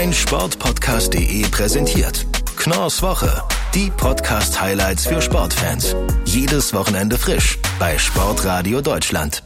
mein 0.00 0.14
Sportpodcast.de 0.14 1.46
präsentiert. 1.50 2.24
Knorrs 2.56 3.02
Woche. 3.02 3.42
Die 3.74 3.90
Podcast-Highlights 3.90 5.06
für 5.06 5.20
Sportfans. 5.20 5.94
Jedes 6.24 6.72
Wochenende 6.72 7.18
frisch 7.18 7.58
bei 7.78 7.98
Sportradio 7.98 8.80
Deutschland 8.80 9.42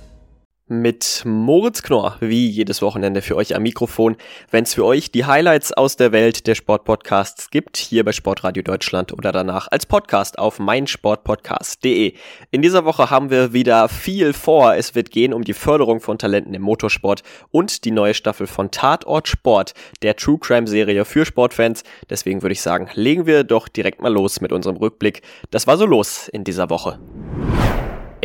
mit 0.67 1.23
Moritz 1.27 1.83
Knorr, 1.83 2.17
wie 2.21 2.49
jedes 2.49 2.81
Wochenende 2.81 3.21
für 3.21 3.37
euch 3.37 3.55
am 3.55 3.63
Mikrofon, 3.63 4.17
wenn 4.51 4.65
es 4.65 4.75
für 4.75 4.85
euch 4.87 5.11
die 5.11 5.27
Highlights 5.27 5.73
aus 5.73 5.97
der 5.97 6.11
Welt 6.11 6.47
der 6.47 6.55
Sportpodcasts 6.55 7.51
gibt, 7.51 7.77
hier 7.77 8.03
bei 8.03 8.13
Sportradio 8.13 8.63
Deutschland 8.63 9.13
oder 9.13 9.31
danach 9.31 9.69
als 9.71 9.85
Podcast 9.85 10.39
auf 10.39 10.59
meinsportpodcast.de. 10.59 12.15
In 12.51 12.63
dieser 12.63 12.87
Woche 12.87 13.11
haben 13.11 13.29
wir 13.29 13.53
wieder 13.53 13.91
viel 13.91 14.33
vor. 14.33 14.75
Es 14.75 14.95
wird 14.95 15.11
gehen 15.11 15.35
um 15.35 15.45
die 15.45 15.53
Förderung 15.53 16.01
von 16.01 16.17
Talenten 16.17 16.55
im 16.55 16.63
Motorsport 16.63 17.23
und 17.51 17.85
die 17.85 17.91
neue 17.91 18.15
Staffel 18.15 18.47
von 18.47 18.71
Tatort 18.71 19.29
Sport, 19.29 19.75
der 20.03 20.17
True 20.17 20.39
Crime 20.39 20.67
Serie 20.67 21.05
für 21.05 21.27
Sportfans. 21.27 21.85
Deswegen 22.09 22.41
würde 22.41 22.55
ich 22.55 22.63
sagen, 22.63 22.89
legen 22.95 23.27
wir 23.27 23.45
doch 23.45 23.69
direkt 23.69 24.01
mal 24.01 24.13
los 24.13 24.41
mit 24.41 24.51
unserem 24.51 24.77
Rückblick. 24.77 25.21
Das 25.51 25.67
war 25.67 25.77
so 25.77 25.85
los 25.85 26.29
in 26.29 26.43
dieser 26.43 26.71
Woche. 26.71 26.99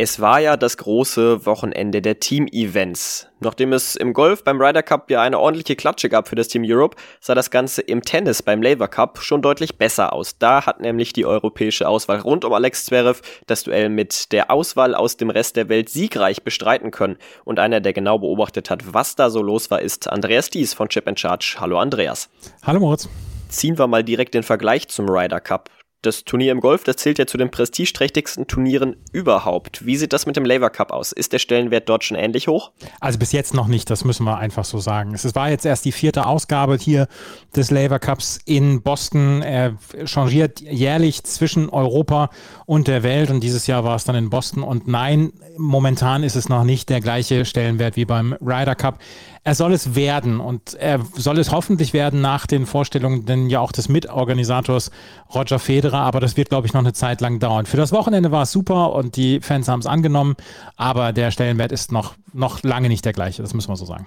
Es 0.02 0.18
war 0.18 0.40
ja 0.40 0.56
das 0.56 0.78
große 0.78 1.44
Wochenende 1.44 2.00
der 2.00 2.20
Team-Events. 2.20 3.28
Nachdem 3.40 3.74
es 3.74 3.96
im 3.96 4.14
Golf 4.14 4.44
beim 4.44 4.58
Ryder 4.58 4.82
Cup 4.82 5.10
ja 5.10 5.20
eine 5.20 5.38
ordentliche 5.38 5.76
Klatsche 5.76 6.08
gab 6.08 6.26
für 6.26 6.36
das 6.36 6.48
Team 6.48 6.62
Europe, 6.64 6.96
sah 7.20 7.34
das 7.34 7.50
Ganze 7.50 7.82
im 7.82 8.00
Tennis 8.00 8.42
beim 8.42 8.62
Laver 8.62 8.88
Cup 8.88 9.18
schon 9.20 9.42
deutlich 9.42 9.76
besser 9.76 10.14
aus. 10.14 10.38
Da 10.38 10.64
hat 10.64 10.80
nämlich 10.80 11.12
die 11.12 11.26
europäische 11.26 11.86
Auswahl 11.86 12.20
rund 12.20 12.46
um 12.46 12.54
Alex 12.54 12.86
Zverev 12.86 13.20
das 13.46 13.64
Duell 13.64 13.90
mit 13.90 14.32
der 14.32 14.50
Auswahl 14.50 14.94
aus 14.94 15.18
dem 15.18 15.28
Rest 15.28 15.56
der 15.56 15.68
Welt 15.68 15.90
siegreich 15.90 16.44
bestreiten 16.44 16.92
können. 16.92 17.18
Und 17.44 17.58
einer, 17.58 17.82
der 17.82 17.92
genau 17.92 18.18
beobachtet 18.18 18.70
hat, 18.70 18.94
was 18.94 19.16
da 19.16 19.28
so 19.28 19.42
los 19.42 19.70
war, 19.70 19.82
ist 19.82 20.08
Andreas 20.08 20.48
Dies 20.48 20.72
von 20.72 20.88
Chip 20.88 21.10
Charge. 21.18 21.56
Hallo 21.60 21.78
Andreas. 21.78 22.30
Hallo 22.62 22.80
Moritz. 22.80 23.06
Ziehen 23.50 23.76
wir 23.76 23.86
mal 23.86 24.02
direkt 24.02 24.32
den 24.32 24.44
Vergleich 24.44 24.88
zum 24.88 25.10
Ryder 25.10 25.40
Cup 25.40 25.68
das 26.02 26.24
Turnier 26.24 26.52
im 26.52 26.60
Golf, 26.60 26.84
das 26.84 26.96
zählt 26.96 27.18
ja 27.18 27.26
zu 27.26 27.36
den 27.36 27.50
prestigeträchtigsten 27.50 28.46
Turnieren 28.46 28.96
überhaupt. 29.12 29.84
Wie 29.84 29.96
sieht 29.96 30.12
das 30.12 30.26
mit 30.26 30.36
dem 30.36 30.44
Laver 30.44 30.70
Cup 30.70 30.92
aus? 30.92 31.12
Ist 31.12 31.32
der 31.32 31.38
Stellenwert 31.38 31.88
dort 31.88 32.04
schon 32.04 32.16
ähnlich 32.16 32.48
hoch? 32.48 32.72
Also 33.00 33.18
bis 33.18 33.32
jetzt 33.32 33.54
noch 33.54 33.66
nicht, 33.66 33.90
das 33.90 34.04
müssen 34.04 34.24
wir 34.24 34.38
einfach 34.38 34.64
so 34.64 34.78
sagen. 34.78 35.14
Es 35.14 35.34
war 35.34 35.50
jetzt 35.50 35.66
erst 35.66 35.84
die 35.84 35.92
vierte 35.92 36.26
Ausgabe 36.26 36.76
hier 36.76 37.06
des 37.54 37.70
Laver 37.70 37.98
Cups 37.98 38.38
in 38.44 38.82
Boston. 38.82 39.42
Er 39.42 39.76
changiert 40.04 40.60
jährlich 40.60 41.22
zwischen 41.24 41.68
Europa 41.68 42.30
und 42.66 42.88
der 42.88 43.02
Welt 43.02 43.30
und 43.30 43.40
dieses 43.40 43.66
Jahr 43.66 43.84
war 43.84 43.96
es 43.96 44.04
dann 44.04 44.16
in 44.16 44.30
Boston. 44.30 44.62
Und 44.62 44.88
nein, 44.88 45.32
momentan 45.58 46.22
ist 46.22 46.36
es 46.36 46.48
noch 46.48 46.64
nicht 46.64 46.88
der 46.88 47.00
gleiche 47.00 47.44
Stellenwert 47.44 47.96
wie 47.96 48.06
beim 48.06 48.32
Ryder 48.40 48.74
Cup 48.74 48.98
er 49.42 49.54
soll 49.54 49.72
es 49.72 49.94
werden 49.94 50.38
und 50.38 50.74
er 50.74 51.00
soll 51.14 51.38
es 51.38 51.50
hoffentlich 51.50 51.92
werden 51.92 52.20
nach 52.20 52.46
den 52.46 52.66
Vorstellungen 52.66 53.24
denn 53.24 53.48
ja 53.48 53.60
auch 53.60 53.72
des 53.72 53.88
Mitorganisators 53.88 54.90
Roger 55.34 55.58
Federer, 55.58 56.00
aber 56.00 56.20
das 56.20 56.36
wird, 56.36 56.50
glaube 56.50 56.66
ich, 56.66 56.74
noch 56.74 56.80
eine 56.80 56.92
Zeit 56.92 57.20
lang 57.20 57.38
dauern. 57.38 57.66
Für 57.66 57.78
das 57.78 57.92
Wochenende 57.92 58.30
war 58.30 58.42
es 58.42 58.52
super 58.52 58.92
und 58.92 59.16
die 59.16 59.40
Fans 59.40 59.68
haben 59.68 59.80
es 59.80 59.86
angenommen, 59.86 60.36
aber 60.76 61.12
der 61.12 61.30
Stellenwert 61.30 61.72
ist 61.72 61.90
noch, 61.90 62.14
noch 62.32 62.62
lange 62.62 62.88
nicht 62.88 63.04
der 63.04 63.12
gleiche, 63.12 63.42
das 63.42 63.54
müssen 63.54 63.70
wir 63.70 63.76
so 63.76 63.86
sagen. 63.86 64.06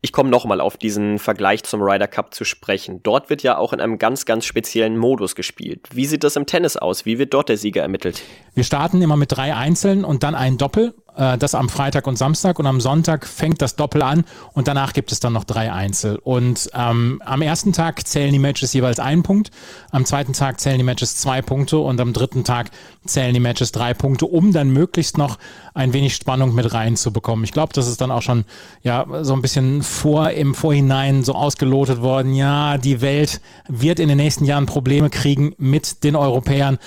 Ich 0.00 0.12
komme 0.12 0.30
nochmal 0.30 0.60
auf 0.60 0.76
diesen 0.76 1.18
Vergleich 1.18 1.64
zum 1.64 1.82
Ryder 1.82 2.06
Cup 2.06 2.32
zu 2.32 2.44
sprechen. 2.44 3.02
Dort 3.02 3.30
wird 3.30 3.42
ja 3.42 3.58
auch 3.58 3.72
in 3.72 3.80
einem 3.80 3.98
ganz, 3.98 4.26
ganz 4.26 4.44
speziellen 4.44 4.96
Modus 4.96 5.34
gespielt. 5.34 5.88
Wie 5.92 6.06
sieht 6.06 6.22
das 6.22 6.36
im 6.36 6.46
Tennis 6.46 6.76
aus? 6.76 7.04
Wie 7.04 7.18
wird 7.18 7.34
dort 7.34 7.48
der 7.48 7.56
Sieger 7.56 7.82
ermittelt? 7.82 8.22
Wir 8.54 8.62
starten 8.62 9.02
immer 9.02 9.16
mit 9.16 9.32
drei 9.32 9.56
Einzeln 9.56 10.04
und 10.04 10.22
dann 10.22 10.36
ein 10.36 10.56
Doppel 10.56 10.94
äh, 11.18 11.36
das 11.36 11.54
am 11.54 11.68
Freitag 11.68 12.06
und 12.06 12.16
Samstag 12.16 12.58
und 12.58 12.66
am 12.66 12.80
Sonntag 12.80 13.26
fängt 13.26 13.60
das 13.60 13.76
Doppel 13.76 14.02
an 14.02 14.24
und 14.52 14.68
danach 14.68 14.92
gibt 14.92 15.12
es 15.12 15.20
dann 15.20 15.32
noch 15.32 15.44
drei 15.44 15.72
Einzel. 15.72 16.18
Und 16.22 16.70
ähm, 16.74 17.20
am 17.24 17.42
ersten 17.42 17.72
Tag 17.72 18.06
zählen 18.06 18.32
die 18.32 18.38
Matches 18.38 18.72
jeweils 18.72 19.00
einen 19.00 19.22
Punkt, 19.22 19.50
am 19.90 20.04
zweiten 20.04 20.32
Tag 20.32 20.60
zählen 20.60 20.78
die 20.78 20.84
Matches 20.84 21.16
zwei 21.16 21.42
Punkte 21.42 21.78
und 21.78 22.00
am 22.00 22.12
dritten 22.12 22.44
Tag 22.44 22.70
zählen 23.04 23.34
die 23.34 23.40
Matches 23.40 23.72
drei 23.72 23.94
Punkte, 23.94 24.26
um 24.26 24.52
dann 24.52 24.70
möglichst 24.70 25.18
noch 25.18 25.38
ein 25.74 25.92
wenig 25.92 26.14
Spannung 26.14 26.54
mit 26.54 26.72
reinzubekommen. 26.72 27.44
Ich 27.44 27.52
glaube, 27.52 27.72
das 27.72 27.88
ist 27.88 28.00
dann 28.00 28.10
auch 28.10 28.22
schon 28.22 28.44
ja 28.82 29.06
so 29.22 29.34
ein 29.34 29.42
bisschen 29.42 29.82
vor 29.82 30.30
im 30.30 30.54
Vorhinein 30.54 31.24
so 31.24 31.34
ausgelotet 31.34 32.00
worden. 32.00 32.34
Ja, 32.34 32.78
die 32.78 33.00
Welt 33.00 33.40
wird 33.68 33.98
in 34.00 34.08
den 34.08 34.18
nächsten 34.18 34.44
Jahren 34.44 34.66
Probleme 34.66 35.10
kriegen 35.10 35.54
mit 35.58 36.04
den 36.04 36.16
Europäern 36.16 36.78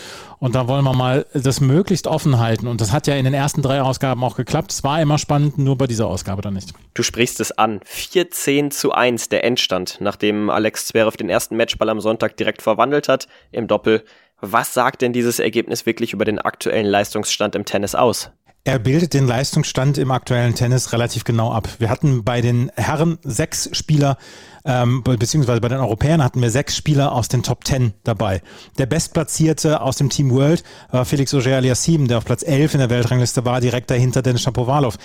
und 0.41 0.56
da 0.56 0.68
wollen 0.68 0.84
wir 0.84 0.94
mal 0.94 1.28
das 1.34 1.62
möglichst 1.62 2.07
offen 2.07 2.40
halten. 2.40 2.68
Und 2.68 2.81
das 2.81 2.91
hat 2.91 3.06
ja 3.06 3.16
in 3.16 3.25
den 3.25 3.34
ersten 3.35 3.62
drei 3.62 3.84
Ausgaben 3.84 4.24
auch 4.24 4.35
geklappt. 4.35 4.72
Es 4.72 4.84
war 4.84 5.00
immer 5.00 5.19
spannend, 5.19 5.59
nur 5.59 5.78
bei 5.78 5.85
dieser 5.85 6.07
Ausgabe 6.07 6.41
dann 6.41 6.56
nicht. 6.56 6.74
Du 6.96 7.03
sprichst 7.03 7.40
es 7.40 7.52
an. 7.52 7.79
14 7.85 8.72
zu 8.72 8.91
1 8.91 9.29
der 9.29 9.44
Endstand, 9.44 9.97
nachdem 10.02 10.50
Alex 10.50 10.88
Zverev 10.88 11.16
den 11.16 11.29
ersten 11.29 11.57
Matchball 11.57 11.90
am 11.90 12.02
Sonntag 12.02 12.38
direkt 12.38 12.63
verwandelt 12.63 13.07
hat 13.07 13.28
im 13.52 13.68
Doppel. 13.68 14.03
Was 14.40 14.74
sagt 14.74 15.03
denn 15.03 15.13
dieses 15.13 15.38
Ergebnis 15.38 15.85
wirklich 15.85 16.12
über 16.13 16.25
den 16.25 16.40
aktuellen 16.40 16.88
Leistungsstand 16.88 17.53
im 17.53 17.63
Tennis 17.63 17.94
aus? 17.94 18.31
Er 18.63 18.77
bildet 18.77 19.16
den 19.16 19.25
Leistungsstand 19.25 19.97
im 19.97 20.11
aktuellen 20.11 20.53
Tennis 20.53 20.94
relativ 20.94 21.23
genau 21.23 21.51
ab. 21.51 21.67
Wir 21.79 21.89
hatten 21.89 22.23
bei 22.23 22.41
den 22.41 22.72
Herren 22.75 23.17
sechs 23.23 23.67
Spieler, 23.75 24.17
ähm, 24.66 25.01
beziehungsweise 25.01 25.59
bei 25.61 25.67
den 25.67 25.79
Europäern 25.79 26.23
hatten 26.23 26.44
wir 26.44 26.51
sechs 26.51 26.77
Spieler 26.77 27.11
aus 27.11 27.27
den 27.27 27.41
Top 27.41 27.63
Ten 27.63 27.94
dabei. 28.03 28.44
Der 28.77 28.85
Bestplatzierte 28.85 29.81
aus 29.81 29.97
dem 29.97 30.11
Team 30.11 30.29
World 30.29 30.63
war 30.91 31.05
Felix 31.05 31.33
Auger-Aliassime, 31.33 32.07
der 32.07 32.19
auf 32.19 32.25
Platz 32.25 32.44
11 32.44 32.75
in 32.75 32.79
der 32.81 32.91
Weltrangliste 32.91 33.45
war, 33.45 33.61
direkt 33.61 33.89
dahinter 33.89 34.22
Dennis 34.22 34.44
Shapovalov. 34.44 34.99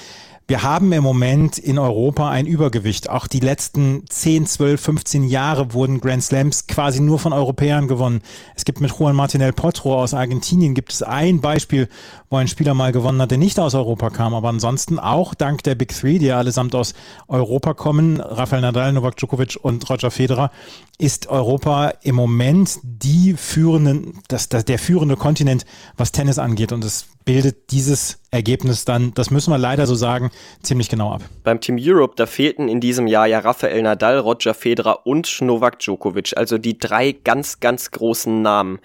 Wir 0.48 0.62
haben 0.62 0.92
im 0.92 1.02
Moment 1.02 1.58
in 1.58 1.76
Europa 1.76 2.30
ein 2.30 2.46
Übergewicht. 2.46 3.10
Auch 3.10 3.26
die 3.26 3.40
letzten 3.40 4.04
10, 4.08 4.46
12, 4.46 4.80
15 4.80 5.24
Jahre 5.24 5.72
wurden 5.72 6.00
Grand 6.00 6.22
Slams 6.22 6.68
quasi 6.68 7.00
nur 7.00 7.18
von 7.18 7.32
Europäern 7.32 7.88
gewonnen. 7.88 8.22
Es 8.54 8.64
gibt 8.64 8.80
mit 8.80 8.92
Juan 8.96 9.16
Martinel 9.16 9.52
Potro 9.52 10.00
aus 10.00 10.14
Argentinien 10.14 10.74
gibt 10.74 10.92
es 10.92 11.02
ein 11.02 11.40
Beispiel, 11.40 11.88
wo 12.30 12.36
ein 12.36 12.46
Spieler 12.46 12.74
mal 12.74 12.92
gewonnen 12.92 13.20
hat, 13.20 13.32
der 13.32 13.38
nicht 13.38 13.58
aus 13.58 13.74
Europa 13.74 14.10
kam. 14.10 14.34
Aber 14.34 14.48
ansonsten 14.48 15.00
auch 15.00 15.34
dank 15.34 15.64
der 15.64 15.74
Big 15.74 15.92
Three, 15.92 16.20
die 16.20 16.30
allesamt 16.30 16.76
aus 16.76 16.94
Europa 17.26 17.74
kommen, 17.74 18.20
Rafael 18.20 18.62
Nadal, 18.62 18.92
Novak 18.92 19.16
Djokovic 19.16 19.58
und 19.60 19.90
Roger 19.90 20.12
Federer, 20.12 20.52
ist 20.96 21.26
Europa 21.26 21.92
im 22.02 22.14
Moment 22.14 22.78
die 22.84 23.34
führenden, 23.34 24.20
das, 24.28 24.48
das, 24.48 24.64
der 24.64 24.78
führende 24.78 25.16
Kontinent, 25.16 25.66
was 25.96 26.12
Tennis 26.12 26.38
angeht. 26.38 26.70
Und 26.70 26.84
es 26.84 27.06
bildet 27.26 27.72
dieses 27.72 28.22
Ergebnis 28.30 28.86
dann, 28.86 29.12
das 29.12 29.30
müssen 29.30 29.50
wir 29.50 29.58
leider 29.58 29.86
so 29.86 29.94
sagen, 29.94 30.30
ziemlich 30.62 30.88
genau 30.88 31.12
ab. 31.12 31.22
Beim 31.44 31.60
Team 31.60 31.76
Europe, 31.78 32.14
da 32.16 32.24
fehlten 32.24 32.68
in 32.68 32.80
diesem 32.80 33.06
Jahr 33.06 33.26
ja 33.26 33.40
Rafael 33.40 33.82
Nadal, 33.82 34.18
Roger 34.18 34.54
Federer 34.54 35.06
und 35.06 35.42
Novak 35.42 35.80
Djokovic, 35.80 36.32
also 36.36 36.56
die 36.56 36.78
drei 36.78 37.12
ganz, 37.12 37.60
ganz 37.60 37.90
großen 37.90 38.40
Namen. 38.40 38.78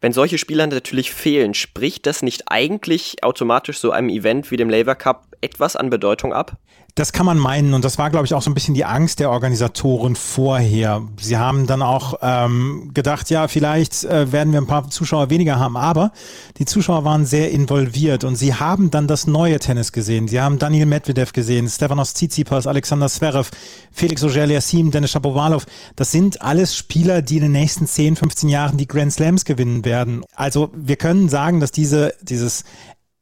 Wenn 0.00 0.12
solche 0.12 0.38
Spieler 0.38 0.66
natürlich 0.66 1.12
fehlen, 1.12 1.54
spricht 1.54 2.06
das 2.06 2.22
nicht 2.22 2.44
eigentlich 2.48 3.22
automatisch 3.22 3.78
so 3.78 3.92
einem 3.92 4.08
Event 4.08 4.50
wie 4.50 4.56
dem 4.56 4.68
Laver 4.68 4.96
Cup 4.96 5.28
etwas 5.42 5.76
an 5.76 5.90
Bedeutung 5.90 6.32
ab? 6.32 6.56
Das 6.94 7.12
kann 7.12 7.24
man 7.24 7.38
meinen 7.38 7.72
und 7.72 7.86
das 7.86 7.96
war, 7.96 8.10
glaube 8.10 8.26
ich, 8.26 8.34
auch 8.34 8.42
so 8.42 8.50
ein 8.50 8.54
bisschen 8.54 8.74
die 8.74 8.84
Angst 8.84 9.18
der 9.18 9.30
Organisatoren 9.30 10.14
vorher. 10.14 11.00
Sie 11.18 11.38
haben 11.38 11.66
dann 11.66 11.80
auch 11.80 12.18
ähm, 12.20 12.90
gedacht, 12.92 13.30
ja, 13.30 13.48
vielleicht 13.48 14.04
äh, 14.04 14.30
werden 14.30 14.52
wir 14.52 14.60
ein 14.60 14.66
paar 14.66 14.90
Zuschauer 14.90 15.30
weniger 15.30 15.58
haben, 15.58 15.78
aber 15.78 16.12
die 16.58 16.66
Zuschauer 16.66 17.06
waren 17.06 17.24
sehr 17.24 17.50
involviert 17.50 18.24
und 18.24 18.36
sie 18.36 18.54
haben 18.54 18.90
dann 18.90 19.06
das 19.06 19.26
neue 19.26 19.58
Tennis 19.58 19.92
gesehen. 19.92 20.28
Sie 20.28 20.38
haben 20.38 20.58
Daniel 20.58 20.84
Medvedev 20.84 21.32
gesehen, 21.32 21.66
Stefanos 21.66 22.12
Tsitsipas, 22.12 22.66
Alexander 22.66 23.08
Zverev, 23.08 23.50
Felix 23.90 24.22
Auger-Aliassime, 24.22 24.90
Dennis 24.90 25.12
Shapovalov. 25.12 25.64
Das 25.96 26.12
sind 26.12 26.42
alles 26.42 26.76
Spieler, 26.76 27.22
die 27.22 27.36
in 27.36 27.44
den 27.44 27.52
nächsten 27.52 27.86
10, 27.86 28.16
15 28.16 28.50
Jahren 28.50 28.76
die 28.76 28.86
Grand 28.86 29.14
Slams 29.14 29.46
gewinnen 29.46 29.86
werden. 29.86 30.24
Also 30.34 30.70
wir 30.74 30.96
können 30.96 31.30
sagen, 31.30 31.58
dass 31.58 31.72
diese, 31.72 32.12
dieses 32.20 32.64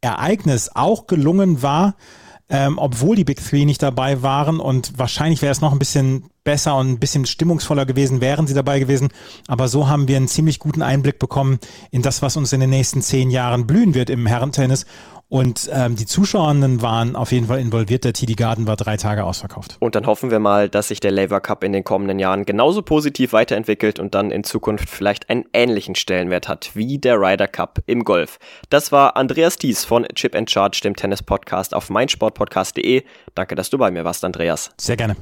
Ereignis 0.01 0.71
auch 0.75 1.07
gelungen 1.07 1.63
war, 1.63 1.95
ähm, 2.49 2.79
obwohl 2.79 3.17
die 3.17 3.25
Big 3.25 3.45
Three 3.45 3.65
nicht 3.65 3.83
dabei 3.83 4.23
waren. 4.23 4.61
Und 4.61 4.99
wahrscheinlich 4.99 5.43
wäre 5.43 5.53
es 5.53 5.61
noch 5.61 5.73
ein 5.73 5.79
bisschen 5.79 6.25
besser 6.43 6.77
und 6.77 6.91
ein 6.91 6.99
bisschen 6.99 7.27
stimmungsvoller 7.27 7.87
gewesen, 7.87 8.21
wären 8.21 8.47
sie 8.47 8.55
dabei 8.55 8.81
gewesen. 8.81 9.09
Aber 9.47 9.69
so 9.69 9.89
haben 9.89 10.09
wir 10.09 10.17
einen 10.17 10.29
ziemlich 10.29 10.59
guten 10.59 10.83
Einblick 10.83 11.19
bekommen 11.19 11.59
in 11.91 12.03
das, 12.03 12.23
was 12.23 12.37
uns 12.37 12.53
in 12.53 12.61
den 12.61 12.71
nächsten 12.71 13.03
zehn 13.03 13.31
Jahren 13.31 13.67
blühen 13.67 13.95
wird 13.95 14.11
im 14.11 14.27
Herrentennis. 14.27 14.87
Und 15.31 15.71
ähm, 15.73 15.95
die 15.95 16.07
Zuschauerinnen 16.07 16.83
waren 16.83 17.15
auf 17.15 17.31
jeden 17.31 17.47
Fall 17.47 17.61
involviert. 17.61 18.03
Der 18.03 18.13
TD 18.13 18.37
Garden 18.37 18.67
war 18.67 18.75
drei 18.75 18.97
Tage 18.97 19.23
ausverkauft. 19.23 19.77
Und 19.79 19.95
dann 19.95 20.07
hoffen 20.07 20.33
wir 20.33 20.41
mal, 20.41 20.69
dass 20.69 20.89
sich 20.89 20.99
der 20.99 21.13
Laver 21.13 21.41
Cup 21.41 21.63
in 21.63 21.73
den 21.73 21.85
kommenden 21.85 22.19
Jahren 22.19 22.45
genauso 22.45 22.83
positiv 22.83 23.33
weiterentwickelt 23.33 24.01
und 24.01 24.17
dann 24.17 24.33
in 24.33 24.43
Zukunft 24.43 24.91
vielleicht 24.91 25.31
einen 25.31 25.45
ähnlichen 25.53 25.95
Stellenwert 25.95 26.49
hat 26.49 26.73
wie 26.75 26.99
der 26.99 27.21
Ryder 27.21 27.47
Cup 27.47 27.79
im 27.87 28.03
Golf. 28.03 28.41
Das 28.71 28.91
war 28.91 29.17
Andreas 29.17 29.57
Thies 29.57 29.85
von 29.85 30.05
Chip 30.17 30.35
and 30.35 30.51
Charge, 30.51 30.81
dem 30.83 30.97
Tennis-Podcast 30.97 31.75
auf 31.77 31.91
meinsportpodcast.de. 31.91 33.05
Danke, 33.37 33.55
dass 33.55 33.71
du 33.71 33.79
bei 33.79 33.93
mir 33.93 34.05
warst, 34.05 34.25
Andreas. 34.25 34.73
Sehr 34.79 34.97
gerne. 34.97 35.15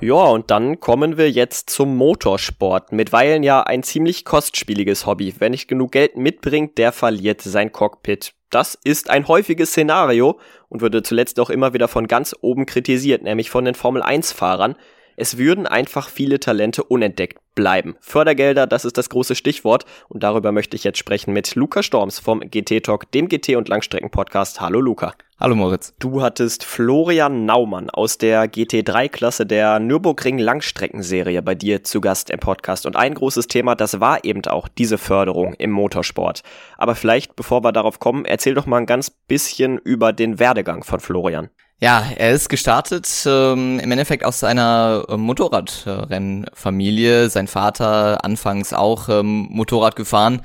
Ja, 0.00 0.14
und 0.14 0.50
dann 0.50 0.80
kommen 0.80 1.16
wir 1.16 1.30
jetzt 1.30 1.70
zum 1.70 1.96
Motorsport. 1.96 2.90
Mitweilen 2.90 3.44
ja 3.44 3.62
ein 3.62 3.84
ziemlich 3.84 4.24
kostspieliges 4.24 5.06
Hobby. 5.06 5.32
Wer 5.38 5.50
nicht 5.50 5.68
genug 5.68 5.92
Geld 5.92 6.16
mitbringt, 6.16 6.76
der 6.78 6.90
verliert 6.90 7.42
sein 7.42 7.70
Cockpit. 7.70 8.34
Das 8.52 8.78
ist 8.84 9.08
ein 9.08 9.28
häufiges 9.28 9.70
Szenario 9.70 10.38
und 10.68 10.82
wurde 10.82 11.02
zuletzt 11.02 11.40
auch 11.40 11.48
immer 11.48 11.72
wieder 11.72 11.88
von 11.88 12.06
ganz 12.06 12.36
oben 12.42 12.66
kritisiert, 12.66 13.22
nämlich 13.22 13.48
von 13.48 13.64
den 13.64 13.74
Formel 13.74 14.02
1 14.02 14.30
Fahrern. 14.32 14.76
Es 15.16 15.36
würden 15.36 15.66
einfach 15.66 16.08
viele 16.08 16.40
Talente 16.40 16.84
unentdeckt 16.84 17.38
bleiben. 17.54 17.96
Fördergelder, 18.00 18.66
das 18.66 18.84
ist 18.84 18.96
das 18.96 19.10
große 19.10 19.34
Stichwort 19.34 19.84
und 20.08 20.22
darüber 20.22 20.52
möchte 20.52 20.74
ich 20.74 20.84
jetzt 20.84 20.98
sprechen 20.98 21.34
mit 21.34 21.54
Luca 21.54 21.82
Storms 21.82 22.18
vom 22.18 22.40
GT 22.40 22.82
Talk, 22.84 23.10
dem 23.12 23.28
GT 23.28 23.56
und 23.56 23.68
Langstrecken 23.68 24.10
Podcast. 24.10 24.60
Hallo 24.60 24.80
Luca. 24.80 25.14
Hallo 25.38 25.54
Moritz. 25.54 25.92
Du 25.98 26.22
hattest 26.22 26.64
Florian 26.64 27.44
Naumann 27.44 27.90
aus 27.90 28.16
der 28.16 28.44
GT3-Klasse 28.44 29.44
der 29.44 29.80
Nürburgring 29.80 30.38
Langstreckenserie 30.38 31.42
bei 31.42 31.56
dir 31.56 31.82
zu 31.82 32.00
Gast 32.00 32.30
im 32.30 32.38
Podcast. 32.38 32.86
Und 32.86 32.96
ein 32.96 33.14
großes 33.14 33.48
Thema, 33.48 33.74
das 33.74 33.98
war 34.00 34.24
eben 34.24 34.44
auch 34.46 34.68
diese 34.68 34.98
Förderung 34.98 35.54
im 35.54 35.72
Motorsport. 35.72 36.42
Aber 36.78 36.94
vielleicht, 36.94 37.34
bevor 37.34 37.64
wir 37.64 37.72
darauf 37.72 37.98
kommen, 37.98 38.24
erzähl 38.24 38.54
doch 38.54 38.66
mal 38.66 38.78
ein 38.78 38.86
ganz 38.86 39.10
bisschen 39.10 39.78
über 39.78 40.12
den 40.12 40.38
Werdegang 40.38 40.84
von 40.84 41.00
Florian. 41.00 41.50
Ja, 41.82 42.06
er 42.16 42.30
ist 42.30 42.48
gestartet 42.48 43.08
ähm, 43.26 43.80
im 43.80 43.90
Endeffekt 43.90 44.24
aus 44.24 44.44
einer 44.44 45.04
äh, 45.08 45.16
Motorradrennfamilie. 45.16 47.28
Sein 47.28 47.48
Vater 47.48 48.24
anfangs 48.24 48.72
auch 48.72 49.08
ähm, 49.08 49.48
Motorrad 49.50 49.96
gefahren, 49.96 50.42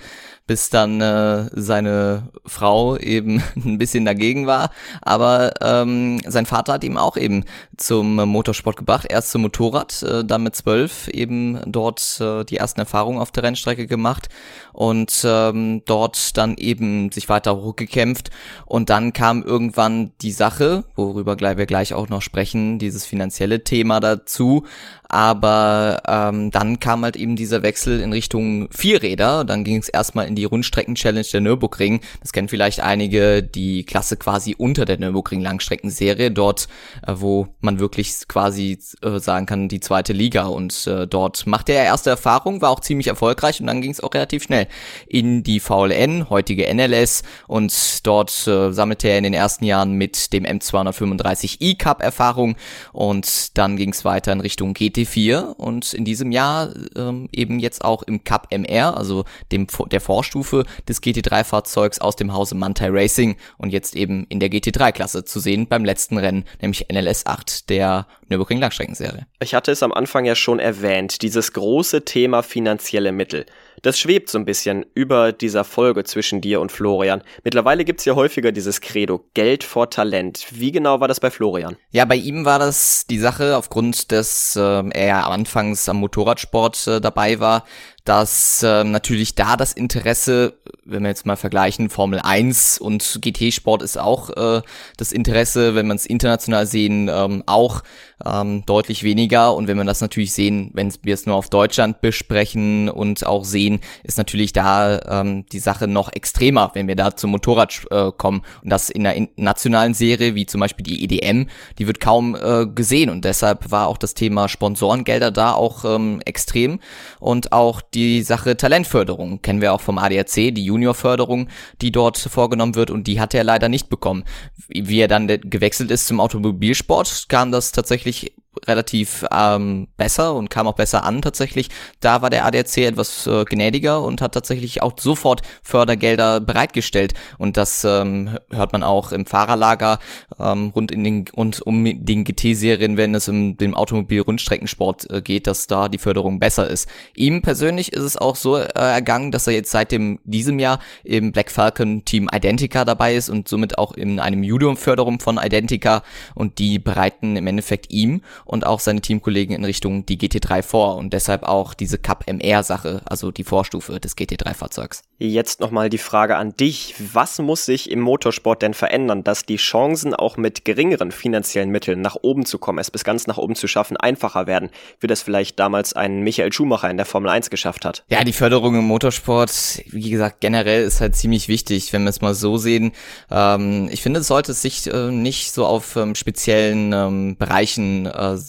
bis 0.48 0.72
dann 0.72 1.00
äh, 1.00 1.48
seine 1.54 2.30
Frau 2.44 2.98
eben 2.98 3.44
ein 3.56 3.78
bisschen 3.78 4.04
dagegen 4.04 4.48
war. 4.48 4.72
Aber 5.04 5.54
ähm, 5.62 6.22
sein 6.26 6.48
Vater 6.48 6.74
hat 6.74 6.84
ihm 6.84 6.98
auch 6.98 7.18
eben 7.18 7.46
zum 7.78 8.16
Motorsport 8.16 8.78
gebracht, 8.78 9.06
erst 9.08 9.30
zum 9.30 9.44
Motorrad, 9.44 10.02
äh, 10.02 10.26
dann 10.26 10.42
mit 10.42 10.56
zwölf 10.56 11.08
eben 11.08 11.62
dort 11.68 12.20
äh, 12.20 12.46
die 12.46 12.58
ersten 12.58 12.80
Erfahrungen 12.80 13.20
auf 13.20 13.30
der 13.30 13.44
Rennstrecke 13.44 13.86
gemacht 13.86 14.28
und 14.78 15.26
ähm, 15.26 15.82
dort 15.86 16.38
dann 16.38 16.56
eben 16.56 17.12
sich 17.12 17.30
weiter 17.30 17.58
hochgekämpft. 17.58 18.30
Und 18.68 18.92
dann 18.92 19.12
kam 19.12 19.42
irgendwann 19.42 20.12
die 20.22 20.32
Sache, 20.32 20.84
worüber 20.96 21.36
wir 21.40 21.66
gleich 21.66 21.96
auch 21.96 22.10
noch 22.10 22.22
sprechen, 22.22 22.78
dieses 22.78 23.04
finanzielle 23.04 23.64
Thema 23.64 24.00
dazu. 24.00 24.66
Aber 25.10 26.04
ähm, 26.06 26.52
dann 26.52 26.80
kam 26.80 27.04
halt 27.04 27.16
eben 27.16 27.36
dieser 27.38 27.64
Wechsel 27.64 28.02
in 28.02 28.12
Richtung 28.12 28.68
Vierräder. 28.72 29.46
Dann 29.46 29.64
ging 29.64 29.78
es 29.78 29.90
erstmal 29.90 30.28
in 30.28 30.36
die 30.36 30.44
Rundstrecken-Challenge 30.44 31.26
der 31.32 31.42
Nürburgring. 31.42 32.02
Das 32.20 32.34
kennen 32.34 32.50
vielleicht 32.50 32.82
einige, 32.82 33.42
die 33.42 33.84
Klasse 33.84 34.18
quasi 34.18 34.54
unter 34.58 34.86
der 34.86 35.00
Nürburgring-Langstreckenserie, 35.00 36.30
dort, 36.30 36.68
äh, 37.08 37.14
wo 37.16 37.48
man 37.62 37.80
wirklich 37.80 38.28
quasi 38.28 38.78
äh, 39.02 39.18
sagen 39.18 39.48
kann, 39.48 39.70
die 39.70 39.80
zweite 39.80 40.14
Liga. 40.14 40.46
Und 40.48 40.86
äh, 40.86 41.08
dort 41.08 41.48
machte 41.48 41.72
er 41.72 41.86
erste 41.86 42.12
Erfahrung, 42.12 42.62
war 42.62 42.70
auch 42.70 42.82
ziemlich 42.82 43.08
erfolgreich 43.08 43.60
und 43.60 43.66
dann 43.66 43.82
ging 43.82 43.92
es 43.92 44.04
auch 44.04 44.14
relativ 44.14 44.44
schnell 44.44 44.67
in 45.08 45.44
die 45.44 45.60
VLN, 45.60 46.30
heutige 46.30 46.74
NLS. 46.74 47.24
Und 47.48 48.06
dort 48.06 48.48
äh, 48.48 48.72
sammelte 48.72 49.08
er 49.08 49.18
in 49.18 49.24
den 49.24 49.34
ersten 49.34 49.66
Jahren 49.66 49.94
mit 49.94 50.34
dem 50.34 50.46
M235i 50.46 51.78
Cup 51.78 52.02
Erfahrung 52.02 52.56
und 52.92 53.58
dann 53.58 53.78
ging 53.78 53.92
es 53.92 54.04
weiter 54.06 54.34
in 54.34 54.42
Richtung 54.42 54.74
GT 54.74 54.98
GT4 54.98 55.56
und 55.56 55.94
in 55.94 56.06
diesem 56.06 56.32
Jahr 56.32 56.74
ähm, 56.96 57.30
eben 57.32 57.60
jetzt 57.60 57.84
auch 57.84 58.04
im 58.04 58.24
Cup 58.24 58.48
MR, 58.52 58.98
also 58.98 59.26
dem 59.52 59.68
der 59.92 60.02
Vorstufe 60.02 60.66
des 60.88 61.02
GT3-Fahrzeugs 61.02 62.00
aus 62.00 62.16
dem 62.16 62.34
Hause 62.34 62.56
Mantai 62.56 62.90
Racing 62.90 63.38
und 63.58 63.72
jetzt 63.72 63.96
eben 63.96 64.26
in 64.30 64.40
der 64.40 64.50
GT3-Klasse 64.50 65.26
zu 65.26 65.40
sehen 65.40 65.68
beim 65.68 65.86
letzten 65.86 66.18
Rennen, 66.18 66.46
nämlich 66.62 66.88
NLS 66.92 67.26
8 67.26 67.70
der 67.70 68.08
Nürburgring 68.30 68.60
Langstreckenserie. 68.60 69.26
Ich 69.40 69.54
hatte 69.54 69.72
es 69.72 69.84
am 69.84 69.94
Anfang 69.94 70.26
ja 70.26 70.36
schon 70.36 70.60
erwähnt, 70.60 71.22
dieses 71.22 71.54
große 71.54 72.06
Thema 72.06 72.44
finanzielle 72.44 73.12
Mittel. 73.12 73.46
Das 73.84 74.00
schwebt 74.00 74.30
so 74.30 74.40
ein 74.40 74.46
bisschen 74.46 74.86
über 74.96 75.32
dieser 75.32 75.64
Folge 75.64 76.04
zwischen 76.04 76.42
dir 76.42 76.62
und 76.62 76.72
Florian. 76.72 77.22
Mittlerweile 77.44 77.86
gibt's 77.86 78.06
ja 78.06 78.16
häufiger 78.16 78.52
dieses 78.52 78.82
Credo, 78.82 79.26
Geld 79.34 79.64
vor 79.64 79.90
Talent. 79.90 80.48
Wie 80.52 80.72
genau 80.72 81.00
war 81.00 81.08
das 81.08 81.20
bei 81.20 81.30
Florian? 81.30 81.78
Ja, 81.92 82.06
bei 82.06 82.16
ihm 82.16 82.44
war 82.46 82.60
das 82.60 83.06
die 83.08 83.20
Sache, 83.20 83.56
aufgrund 83.56 84.12
des 84.12 84.56
äh, 84.56 84.90
er 84.90 85.28
anfangs 85.28 85.88
am 85.90 85.98
Motorradsport 85.98 86.88
äh, 86.88 87.02
dabei 87.02 87.40
war, 87.40 87.66
dass 88.08 88.64
äh, 88.64 88.86
natürlich 88.86 89.36
da 89.36 89.58
das 89.58 89.74
Interesse, 89.74 90.54
wenn 90.86 91.04
wir 91.04 91.10
jetzt 91.10 91.26
mal 91.26 91.36
vergleichen, 91.36 91.90
Formel 91.90 92.22
1 92.22 92.80
und 92.80 93.20
GT-Sport 93.22 93.84
ist 93.84 94.00
auch 94.00 94.30
äh, 94.30 94.62
das 94.96 95.12
Interesse, 95.12 95.76
wenn 95.76 95.88
man 95.88 95.98
es 95.98 96.06
international 96.06 96.66
sehen, 96.66 97.10
ähm, 97.12 97.44
auch 97.48 97.84
ähm, 98.26 98.64
deutlich 98.66 99.04
weniger. 99.04 99.54
Und 99.54 99.68
wenn 99.68 99.76
wir 99.76 99.84
das 99.84 100.00
natürlich 100.00 100.32
sehen, 100.32 100.72
wenn 100.74 100.94
wir 101.04 101.14
es 101.14 101.26
nur 101.26 101.36
auf 101.36 101.50
Deutschland 101.50 102.00
besprechen 102.00 102.90
und 102.90 103.26
auch 103.26 103.44
sehen, 103.44 103.82
ist 104.04 104.18
natürlich 104.18 104.54
da 104.54 105.02
ähm, 105.22 105.46
die 105.52 105.60
Sache 105.60 105.90
noch 105.90 106.10
extremer, 106.14 106.72
wenn 106.76 106.88
wir 106.88 106.96
da 106.96 107.14
zum 107.14 107.32
Motorrad 107.32 107.86
äh, 107.92 108.12
kommen. 108.16 108.42
Und 108.64 108.70
das 108.70 108.90
in 108.90 109.06
einer 109.06 109.28
nationalen 109.36 109.94
Serie, 109.94 110.34
wie 110.34 110.46
zum 110.46 110.62
Beispiel 110.62 110.86
die 110.86 111.04
EDM, 111.04 111.50
die 111.78 111.88
wird 111.88 112.00
kaum 112.00 112.36
äh, 112.36 112.68
gesehen. 112.68 113.10
Und 113.10 113.26
deshalb 113.26 113.70
war 113.70 113.88
auch 113.88 113.98
das 113.98 114.14
Thema 114.14 114.48
Sponsorengelder 114.48 115.32
da 115.32 115.52
auch 115.52 115.84
ähm, 115.84 116.22
extrem. 116.24 116.80
Und 117.20 117.52
auch 117.52 117.82
die 117.82 117.97
Sache 118.24 118.58
Talentförderung 118.58 119.42
kennen 119.42 119.62
wir 119.62 119.74
auch 119.74 119.82
vom 119.82 119.98
ADAC, 119.98 120.54
die 120.54 120.66
Juniorförderung, 120.66 121.50
die 121.82 121.92
dort 121.92 122.18
vorgenommen 122.18 122.76
wird 122.76 122.92
und 122.92 123.08
die 123.08 123.20
hat 123.20 123.34
er 123.34 123.44
leider 123.44 123.70
nicht 123.70 123.90
bekommen. 123.90 124.24
Wie 124.68 125.00
er 125.00 125.08
dann 125.08 125.28
gewechselt 125.28 125.92
ist 125.92 126.08
zum 126.08 126.20
Automobilsport, 126.20 127.26
kam 127.30 127.52
das 127.52 127.72
tatsächlich 127.72 128.34
relativ 128.66 129.26
ähm, 129.32 129.88
besser 129.98 130.36
und 130.36 130.50
kam 130.50 130.68
auch 130.68 130.76
besser 130.76 131.04
an 131.04 131.22
tatsächlich. 131.22 131.70
Da 132.00 132.22
war 132.22 132.30
der 132.30 132.46
ADAC 132.46 132.78
etwas 132.78 133.28
äh, 133.28 133.46
gnädiger 133.46 134.02
und 134.02 134.22
hat 134.22 134.34
tatsächlich 134.34 134.82
auch 134.82 134.94
sofort 135.00 135.42
Fördergelder 135.64 136.40
bereitgestellt. 136.40 137.14
Und 137.38 137.58
das 137.58 137.84
ähm, 137.84 138.38
hört 138.52 138.74
man 138.74 138.84
auch 138.84 139.12
im 139.12 139.26
Fahrerlager 139.26 140.00
ähm, 140.40 140.72
rund 140.76 140.92
in 140.92 141.04
den 141.04 141.26
und 141.34 141.62
um 141.62 141.84
den 141.84 142.24
GT-Serien, 142.24 142.98
wenn 142.98 143.16
es 143.16 143.28
um 143.28 143.58
den 143.58 143.74
Automobil-Rundstreckensport 143.74 145.10
äh, 145.10 145.22
geht, 145.22 145.48
dass 145.48 145.68
da 145.68 145.90
die 145.90 145.98
Förderung 145.98 146.40
besser 146.40 146.70
ist. 146.70 146.88
Ihm 147.16 147.42
persönlich 147.42 147.94
ist 147.94 148.04
es 148.04 148.18
auch 148.18 148.36
so 148.36 148.58
äh, 148.58 148.68
ergangen, 148.74 149.32
dass 149.32 149.48
er 149.48 149.54
jetzt 149.54 149.72
seit 149.72 149.92
dem 149.92 150.20
diesem 150.24 150.60
Jahr 150.60 150.80
im 151.04 151.32
Black 151.32 151.52
Falcon 151.52 152.06
Team 152.06 152.30
Identica 152.34 152.86
dabei 152.86 153.16
ist 153.16 153.30
und 153.30 153.48
somit 153.48 153.78
auch 153.78 153.94
in 153.94 154.20
einem 154.20 154.44
Judo-Förderung 154.44 155.20
von 155.20 155.38
Identica 155.38 156.04
und 156.36 156.60
die 156.60 156.80
bereiten 156.80 157.36
im 157.36 157.48
Endeffekt 157.48 157.92
ihm 157.92 158.22
und 158.48 158.66
auch 158.66 158.80
seine 158.80 159.02
Teamkollegen 159.02 159.56
in 159.56 159.66
Richtung 159.66 160.06
die 160.06 160.18
GT3 160.18 160.64
vor 160.64 160.96
und 160.98 161.14
deshalb 161.14 161.44
auch 161.44 161.74
diese 161.74 161.98
Cup 161.98 162.26
MR 162.28 162.64
Sache, 162.64 163.02
also 163.06 163.32
die 163.32 163.44
Vorstufe 163.44 164.00
des 164.00 164.18
GT3 164.18 164.54
Fahrzeugs. 164.54 165.04
Jetzt 165.20 165.62
nochmal 165.62 165.90
die 165.90 165.98
Frage 165.98 166.38
an 166.38 166.56
dich. 166.56 166.94
Was 167.12 167.40
muss 167.40 167.66
sich 167.66 167.90
im 167.90 168.02
Motorsport 168.02 168.62
denn 168.62 168.76
verändern, 168.76 169.24
dass 169.24 169.48
die 169.48 169.56
Chancen 169.56 170.14
auch 170.14 170.38
mit 170.38 170.64
geringeren 170.64 171.12
finanziellen 171.12 171.72
Mitteln 171.72 172.02
nach 172.02 172.18
oben 172.22 172.46
zu 172.46 172.60
kommen, 172.60 172.78
es 172.78 172.92
bis 172.92 173.04
ganz 173.04 173.26
nach 173.26 173.40
oben 173.40 173.56
zu 173.56 173.68
schaffen, 173.68 173.98
einfacher 173.98 174.46
werden, 174.46 174.70
wie 175.00 175.08
das 175.08 175.24
vielleicht 175.24 175.58
damals 175.58 175.94
ein 175.94 176.22
Michael 176.22 176.54
Schumacher 176.54 176.92
in 176.92 176.98
der 176.98 177.08
Formel 177.08 177.32
1 177.32 177.50
geschafft 177.50 177.84
hat? 177.84 178.04
Ja, 178.10 178.24
die 178.24 178.32
Förderung 178.32 178.76
im 178.76 178.84
Motorsport, 178.84 179.82
wie 179.88 180.12
gesagt, 180.12 180.40
generell 180.40 180.84
ist 180.84 181.02
halt 181.02 181.16
ziemlich 181.16 181.48
wichtig, 181.48 181.94
wenn 181.94 182.04
wir 182.04 182.12
es 182.12 182.22
mal 182.22 182.36
so 182.36 182.58
sehen. 182.58 182.92
Ähm, 183.32 183.90
ich 183.92 184.04
finde, 184.04 184.20
es 184.20 184.28
sollte 184.28 184.54
sich 184.54 184.86
äh, 184.86 185.10
nicht 185.10 185.52
so 185.52 185.66
auf 185.66 185.96
ähm, 185.96 186.14
speziellen 186.14 186.94
ähm, 186.94 187.38
Bereichen 187.38 188.06
äh, 188.06 188.34
äh, 188.36 188.40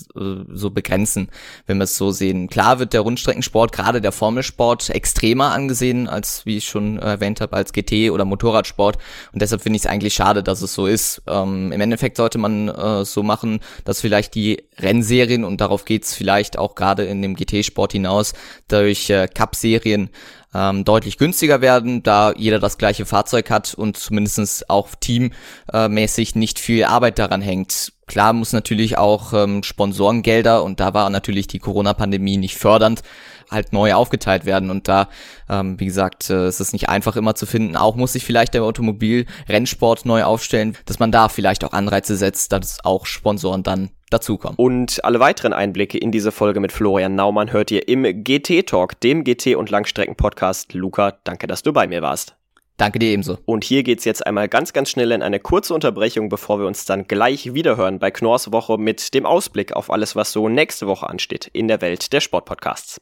so 0.53 0.69
begrenzen, 0.69 1.31
wenn 1.67 1.79
wir 1.79 1.85
es 1.85 1.97
so 1.97 2.11
sehen. 2.11 2.49
Klar 2.49 2.79
wird 2.79 2.93
der 2.93 3.01
Rundstreckensport, 3.01 3.73
gerade 3.73 4.03
der 4.03 4.13
Formelsport, 4.13 4.91
extremer 4.91 5.53
angesehen, 5.53 6.09
als 6.09 6.45
wie 6.45 6.58
ich 6.59 6.67
schon 6.67 6.99
erwähnt 6.99 7.41
habe, 7.41 7.57
als 7.57 7.73
GT 7.73 8.11
oder 8.11 8.25
Motorradsport. 8.25 8.99
Und 9.33 9.43
deshalb 9.43 9.63
finde 9.63 9.77
ich 9.77 9.85
es 9.85 9.91
eigentlich 9.91 10.15
schade, 10.15 10.43
dass 10.43 10.63
es 10.63 10.75
so 10.75 10.87
ist. 10.87 11.23
Ähm, 11.27 11.73
Im 11.73 11.81
Endeffekt 11.81 12.17
sollte 12.17 12.39
man 12.39 12.69
äh, 12.69 13.05
so 13.05 13.23
machen, 13.23 13.61
dass 13.85 14.01
vielleicht 14.01 14.35
die 14.35 14.65
Rennserien, 14.79 15.45
und 15.45 15.61
darauf 15.61 15.85
geht's 15.85 16.15
vielleicht 16.15 16.59
auch 16.59 16.75
gerade 16.75 17.05
in 17.05 17.23
dem 17.23 17.35
GT-Sport 17.35 17.93
hinaus, 17.93 18.35
durch 18.69 19.11
äh, 19.11 19.29
Cup-Serien 19.29 20.11
ähm, 20.55 20.85
deutlich 20.85 21.19
günstiger 21.19 21.61
werden, 21.61 22.03
da 22.03 22.33
jeder 22.37 22.59
das 22.59 22.79
gleiche 22.79 23.07
Fahrzeug 23.07 23.51
hat 23.51 23.75
und 23.75 23.97
zumindestens 23.97 24.69
auch 24.69 24.89
teammäßig 24.99 26.35
nicht 26.35 26.59
viel 26.59 26.85
Arbeit 26.85 27.19
daran 27.19 27.43
hängt. 27.43 27.93
Klar 28.07 28.33
muss 28.33 28.53
natürlich 28.53 28.97
auch 28.97 29.35
ähm, 29.35 29.63
Sponsorengelder 29.63 30.65
und 30.65 30.81
da 30.81 30.95
war 30.95 31.11
natürlich 31.11 31.47
die 31.47 31.59
Corona-Pandemie 31.59 32.39
nicht 32.39 32.57
fördernd, 32.57 33.03
halt 33.51 33.73
neu 33.73 33.95
aufgeteilt 33.95 34.45
werden 34.45 34.71
und 34.71 34.89
da, 34.89 35.09
ähm, 35.49 35.79
wie 35.81 35.87
gesagt, 35.87 36.31
äh, 36.31 36.49
ist 36.49 36.61
es 36.61 36.73
nicht 36.73 36.89
einfach 36.89 37.17
immer 37.17 37.35
zu 37.35 37.47
finden. 37.47 37.77
Auch 37.77 37.97
muss 37.97 38.13
sich 38.13 38.25
vielleicht 38.25 38.55
der 38.55 38.63
Automobil-Rennsport 38.63 40.07
neu 40.07 40.25
aufstellen, 40.25 40.77
dass 40.87 40.99
man 40.99 41.13
da 41.13 41.29
vielleicht 41.29 41.65
auch 41.65 41.73
Anreize 41.73 42.17
setzt, 42.17 42.53
dass 42.53 42.85
auch 42.85 43.07
Sponsoren 43.07 43.63
dann 43.63 43.91
dazukommen. 44.11 44.57
Und 44.57 45.05
alle 45.05 45.21
weiteren 45.21 45.53
Einblicke 45.53 45.99
in 45.99 46.13
diese 46.13 46.33
Folge 46.33 46.61
mit 46.61 46.73
Florian 46.73 47.15
Naumann 47.15 47.53
hört 47.53 47.71
ihr 47.71 47.89
im 47.89 48.03
GT 48.25 48.67
Talk, 48.67 49.01
dem 49.01 49.25
GT- 49.25 49.57
und 49.57 49.71
Langstrecken-Podcast. 49.71 50.73
Luca, 50.75 51.19
danke, 51.25 51.47
dass 51.47 51.63
du 51.63 51.73
bei 51.73 51.87
mir 51.87 52.03
warst. 52.03 52.35
Danke 52.79 53.01
dir 53.01 53.11
ebenso. 53.11 53.39
Und 53.45 53.65
hier 53.65 53.83
geht's 53.83 54.05
jetzt 54.05 54.25
einmal 54.25 54.49
ganz, 54.49 54.73
ganz 54.73 54.89
schnell 54.89 55.11
in 55.11 55.21
eine 55.21 55.41
kurze 55.41 55.75
Unterbrechung, 55.75 56.29
bevor 56.29 56.61
wir 56.61 56.67
uns 56.67 56.85
dann 56.85 57.09
gleich 57.09 57.53
wiederhören 57.53 57.99
bei 57.99 58.13
Knorrs 58.13 58.53
Woche 58.53 58.79
mit 58.79 59.15
dem 59.15 59.27
Ausblick 59.27 59.73
auf 59.73 59.91
alles, 59.91 60.15
was 60.15 60.31
so 60.31 60.49
nächste 60.49 60.87
Woche 60.87 61.09
ansteht 61.09 61.51
in 61.53 61.67
der 61.67 61.81
Welt 61.81 62.13
der 62.13 62.21
Sportpodcasts. 62.21 63.01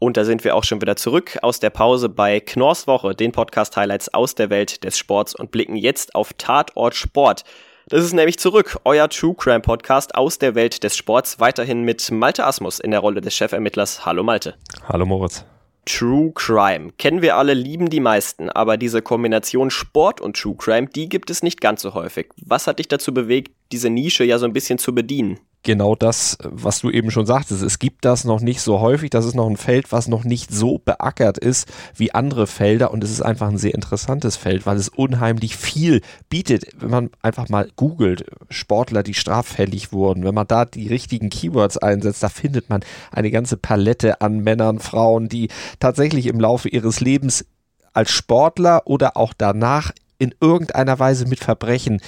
Und 0.00 0.16
da 0.16 0.24
sind 0.24 0.44
wir 0.44 0.56
auch 0.56 0.64
schon 0.64 0.80
wieder 0.80 0.96
zurück 0.96 1.36
aus 1.42 1.60
der 1.60 1.68
Pause 1.68 2.08
bei 2.08 2.40
Knorrs 2.40 2.86
Woche, 2.86 3.14
den 3.14 3.32
Podcast-Highlights 3.32 4.14
aus 4.14 4.34
der 4.34 4.48
Welt 4.48 4.82
des 4.82 4.96
Sports 4.96 5.34
und 5.34 5.50
blicken 5.50 5.76
jetzt 5.76 6.14
auf 6.14 6.32
Tatort 6.32 6.94
Sport. 6.94 7.44
Das 7.86 8.02
ist 8.02 8.14
nämlich 8.14 8.38
zurück, 8.38 8.78
euer 8.84 9.10
True 9.10 9.34
Crime 9.34 9.60
Podcast 9.60 10.14
aus 10.14 10.38
der 10.38 10.54
Welt 10.54 10.84
des 10.84 10.96
Sports, 10.96 11.38
weiterhin 11.38 11.82
mit 11.82 12.10
Malte 12.10 12.46
Asmus 12.46 12.80
in 12.80 12.92
der 12.92 13.00
Rolle 13.00 13.20
des 13.20 13.34
Chefermittlers. 13.34 14.06
Hallo 14.06 14.22
Malte. 14.22 14.54
Hallo 14.88 15.04
Moritz. 15.04 15.44
True 15.84 16.32
Crime. 16.34 16.92
Kennen 16.96 17.20
wir 17.20 17.36
alle, 17.36 17.52
lieben 17.52 17.90
die 17.90 18.00
meisten, 18.00 18.48
aber 18.48 18.78
diese 18.78 19.02
Kombination 19.02 19.70
Sport 19.70 20.22
und 20.22 20.34
True 20.34 20.56
Crime, 20.56 20.86
die 20.86 21.10
gibt 21.10 21.28
es 21.28 21.42
nicht 21.42 21.60
ganz 21.60 21.82
so 21.82 21.92
häufig. 21.92 22.28
Was 22.42 22.66
hat 22.66 22.78
dich 22.78 22.88
dazu 22.88 23.12
bewegt, 23.12 23.52
diese 23.72 23.90
Nische 23.90 24.24
ja 24.24 24.38
so 24.38 24.46
ein 24.46 24.52
bisschen 24.52 24.78
zu 24.78 24.94
bedienen? 24.94 25.38
genau 25.62 25.94
das, 25.94 26.38
was 26.42 26.80
du 26.80 26.90
eben 26.90 27.10
schon 27.10 27.26
sagtest. 27.26 27.62
Es 27.62 27.78
gibt 27.78 28.04
das 28.04 28.24
noch 28.24 28.40
nicht 28.40 28.60
so 28.60 28.80
häufig. 28.80 29.10
Das 29.10 29.26
ist 29.26 29.34
noch 29.34 29.48
ein 29.48 29.56
Feld, 29.56 29.92
was 29.92 30.08
noch 30.08 30.24
nicht 30.24 30.52
so 30.52 30.78
beackert 30.78 31.38
ist 31.38 31.68
wie 31.94 32.14
andere 32.14 32.46
Felder. 32.46 32.90
Und 32.92 33.04
es 33.04 33.10
ist 33.10 33.20
einfach 33.22 33.48
ein 33.48 33.58
sehr 33.58 33.74
interessantes 33.74 34.36
Feld, 34.36 34.66
weil 34.66 34.76
es 34.76 34.88
unheimlich 34.88 35.56
viel 35.56 36.00
bietet. 36.28 36.66
Wenn 36.78 36.90
man 36.90 37.10
einfach 37.22 37.48
mal 37.48 37.68
googelt, 37.76 38.24
Sportler, 38.48 39.02
die 39.02 39.14
straffällig 39.14 39.92
wurden, 39.92 40.24
wenn 40.24 40.34
man 40.34 40.46
da 40.46 40.64
die 40.64 40.88
richtigen 40.88 41.30
Keywords 41.30 41.76
einsetzt, 41.76 42.22
da 42.22 42.28
findet 42.28 42.70
man 42.70 42.82
eine 43.10 43.30
ganze 43.30 43.56
Palette 43.56 44.20
an 44.20 44.40
Männern, 44.40 44.78
Frauen, 44.78 45.28
die 45.28 45.48
tatsächlich 45.78 46.26
im 46.26 46.40
Laufe 46.40 46.68
ihres 46.68 47.00
Lebens 47.00 47.44
als 47.92 48.10
Sportler 48.10 48.82
oder 48.86 49.16
auch 49.16 49.34
danach 49.36 49.92
in 50.18 50.34
irgendeiner 50.40 50.98
Weise 50.98 51.26
mit 51.26 51.40
Verbrechen 51.40 52.00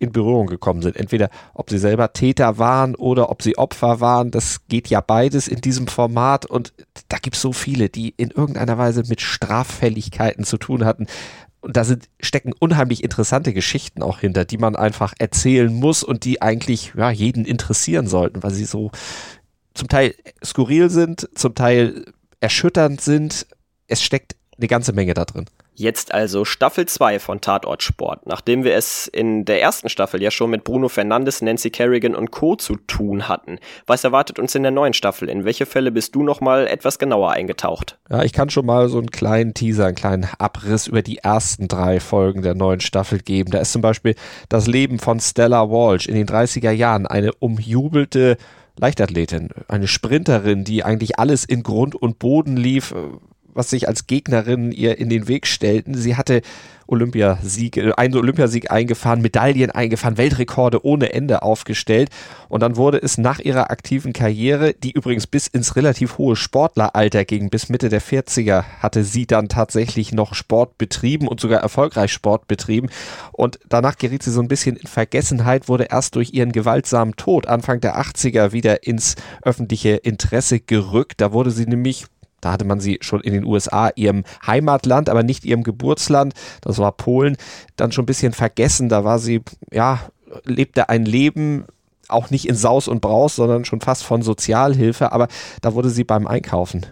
in 0.00 0.12
Berührung 0.12 0.46
gekommen 0.46 0.82
sind. 0.82 0.96
Entweder 0.96 1.30
ob 1.54 1.70
sie 1.70 1.78
selber 1.78 2.12
Täter 2.12 2.58
waren 2.58 2.96
oder 2.96 3.30
ob 3.30 3.42
sie 3.42 3.58
Opfer 3.58 4.00
waren. 4.00 4.30
Das 4.30 4.66
geht 4.66 4.88
ja 4.88 5.00
beides 5.00 5.46
in 5.46 5.60
diesem 5.60 5.86
Format 5.86 6.46
und 6.46 6.72
da 7.08 7.18
gibt 7.18 7.36
es 7.36 7.42
so 7.42 7.52
viele, 7.52 7.88
die 7.88 8.14
in 8.16 8.30
irgendeiner 8.30 8.78
Weise 8.78 9.04
mit 9.06 9.20
Straffälligkeiten 9.20 10.44
zu 10.44 10.56
tun 10.56 10.84
hatten. 10.84 11.06
Und 11.60 11.76
da 11.76 11.84
sind, 11.84 12.08
stecken 12.20 12.54
unheimlich 12.58 13.04
interessante 13.04 13.52
Geschichten 13.52 14.02
auch 14.02 14.20
hinter, 14.20 14.46
die 14.46 14.56
man 14.56 14.74
einfach 14.74 15.12
erzählen 15.18 15.72
muss 15.72 16.02
und 16.02 16.24
die 16.24 16.40
eigentlich 16.40 16.94
ja, 16.96 17.10
jeden 17.10 17.44
interessieren 17.44 18.06
sollten, 18.06 18.42
weil 18.42 18.52
sie 18.52 18.64
so 18.64 18.90
zum 19.74 19.88
Teil 19.88 20.14
skurril 20.42 20.88
sind, 20.88 21.28
zum 21.34 21.54
Teil 21.54 22.06
erschütternd 22.40 23.02
sind. 23.02 23.46
Es 23.86 24.02
steckt 24.02 24.36
eine 24.56 24.68
ganze 24.68 24.94
Menge 24.94 25.12
da 25.12 25.26
drin. 25.26 25.44
Jetzt 25.74 26.12
also 26.12 26.44
Staffel 26.44 26.86
2 26.86 27.18
von 27.20 27.40
Tatort 27.40 27.82
Sport. 27.82 28.26
Nachdem 28.26 28.64
wir 28.64 28.74
es 28.74 29.06
in 29.06 29.44
der 29.44 29.62
ersten 29.62 29.88
Staffel 29.88 30.22
ja 30.22 30.30
schon 30.30 30.50
mit 30.50 30.64
Bruno 30.64 30.88
Fernandes, 30.88 31.40
Nancy 31.40 31.70
Kerrigan 31.70 32.14
und 32.14 32.30
Co. 32.30 32.56
zu 32.56 32.76
tun 32.76 33.28
hatten. 33.28 33.58
Was 33.86 34.04
erwartet 34.04 34.38
uns 34.38 34.54
in 34.54 34.62
der 34.62 34.72
neuen 34.72 34.92
Staffel? 34.92 35.28
In 35.28 35.44
welche 35.44 35.66
Fälle 35.66 35.90
bist 35.90 36.14
du 36.14 36.22
nochmal 36.22 36.66
etwas 36.66 36.98
genauer 36.98 37.30
eingetaucht? 37.30 37.98
Ja, 38.10 38.22
ich 38.22 38.32
kann 38.32 38.50
schon 38.50 38.66
mal 38.66 38.88
so 38.88 38.98
einen 38.98 39.10
kleinen 39.10 39.54
Teaser, 39.54 39.86
einen 39.86 39.94
kleinen 39.94 40.28
Abriss 40.38 40.86
über 40.86 41.02
die 41.02 41.18
ersten 41.18 41.66
drei 41.66 42.00
Folgen 42.00 42.42
der 42.42 42.54
neuen 42.54 42.80
Staffel 42.80 43.20
geben. 43.20 43.50
Da 43.50 43.60
ist 43.60 43.72
zum 43.72 43.82
Beispiel 43.82 44.16
das 44.48 44.66
Leben 44.66 44.98
von 44.98 45.18
Stella 45.20 45.70
Walsh 45.70 46.06
in 46.06 46.14
den 46.14 46.26
30er 46.26 46.72
Jahren, 46.72 47.06
eine 47.06 47.32
umjubelte 47.34 48.36
Leichtathletin, 48.76 49.50
eine 49.68 49.88
Sprinterin, 49.88 50.64
die 50.64 50.84
eigentlich 50.84 51.18
alles 51.18 51.44
in 51.44 51.62
Grund 51.62 51.94
und 51.94 52.18
Boden 52.18 52.56
lief, 52.56 52.94
was 53.54 53.70
sich 53.70 53.88
als 53.88 54.06
Gegnerin 54.06 54.72
ihr 54.72 54.98
in 54.98 55.08
den 55.08 55.28
Weg 55.28 55.46
stellten. 55.46 55.94
Sie 55.94 56.16
hatte 56.16 56.42
Olympiasieg, 56.90 57.76
äh, 57.76 57.92
einen 57.96 58.16
Olympiasieg 58.16 58.70
eingefahren, 58.70 59.22
Medaillen 59.22 59.70
eingefahren, 59.70 60.18
Weltrekorde 60.18 60.84
ohne 60.84 61.12
Ende 61.12 61.42
aufgestellt. 61.42 62.10
Und 62.48 62.60
dann 62.60 62.76
wurde 62.76 62.98
es 62.98 63.16
nach 63.16 63.38
ihrer 63.38 63.70
aktiven 63.70 64.12
Karriere, 64.12 64.74
die 64.74 64.90
übrigens 64.90 65.26
bis 65.26 65.46
ins 65.46 65.76
relativ 65.76 66.18
hohe 66.18 66.36
Sportleralter 66.36 67.24
ging, 67.24 67.50
bis 67.50 67.68
Mitte 67.68 67.88
der 67.88 68.02
40er, 68.02 68.64
hatte 68.80 69.04
sie 69.04 69.26
dann 69.26 69.48
tatsächlich 69.48 70.12
noch 70.12 70.34
Sport 70.34 70.78
betrieben 70.78 71.28
und 71.28 71.40
sogar 71.40 71.60
erfolgreich 71.60 72.12
Sport 72.12 72.48
betrieben. 72.48 72.88
Und 73.32 73.60
danach 73.68 73.96
geriet 73.96 74.22
sie 74.22 74.32
so 74.32 74.40
ein 74.40 74.48
bisschen 74.48 74.76
in 74.76 74.86
Vergessenheit, 74.86 75.68
wurde 75.68 75.84
erst 75.84 76.16
durch 76.16 76.32
ihren 76.32 76.52
gewaltsamen 76.52 77.16
Tod 77.16 77.46
Anfang 77.46 77.80
der 77.80 78.00
80er 78.00 78.52
wieder 78.52 78.86
ins 78.86 79.14
öffentliche 79.42 79.90
Interesse 79.90 80.60
gerückt. 80.60 81.20
Da 81.20 81.32
wurde 81.32 81.50
sie 81.50 81.66
nämlich 81.66 82.06
da 82.40 82.52
hatte 82.52 82.64
man 82.64 82.80
sie 82.80 82.98
schon 83.00 83.20
in 83.20 83.32
den 83.32 83.44
USA, 83.44 83.90
ihrem 83.94 84.24
Heimatland, 84.46 85.08
aber 85.08 85.22
nicht 85.22 85.44
ihrem 85.44 85.62
Geburtsland. 85.62 86.34
Das 86.62 86.78
war 86.78 86.92
Polen. 86.92 87.36
Dann 87.76 87.92
schon 87.92 88.04
ein 88.04 88.06
bisschen 88.06 88.32
vergessen. 88.32 88.88
Da 88.88 89.04
war 89.04 89.18
sie, 89.18 89.42
ja, 89.72 90.00
lebte 90.44 90.88
ein 90.88 91.04
Leben, 91.04 91.64
auch 92.08 92.30
nicht 92.30 92.48
in 92.48 92.56
Saus 92.56 92.88
und 92.88 93.00
Braus, 93.00 93.36
sondern 93.36 93.64
schon 93.64 93.80
fast 93.80 94.02
von 94.02 94.22
Sozialhilfe. 94.22 95.12
Aber 95.12 95.28
da 95.60 95.74
wurde 95.74 95.90
sie 95.90 96.04
beim 96.04 96.26
Einkaufen 96.26 96.86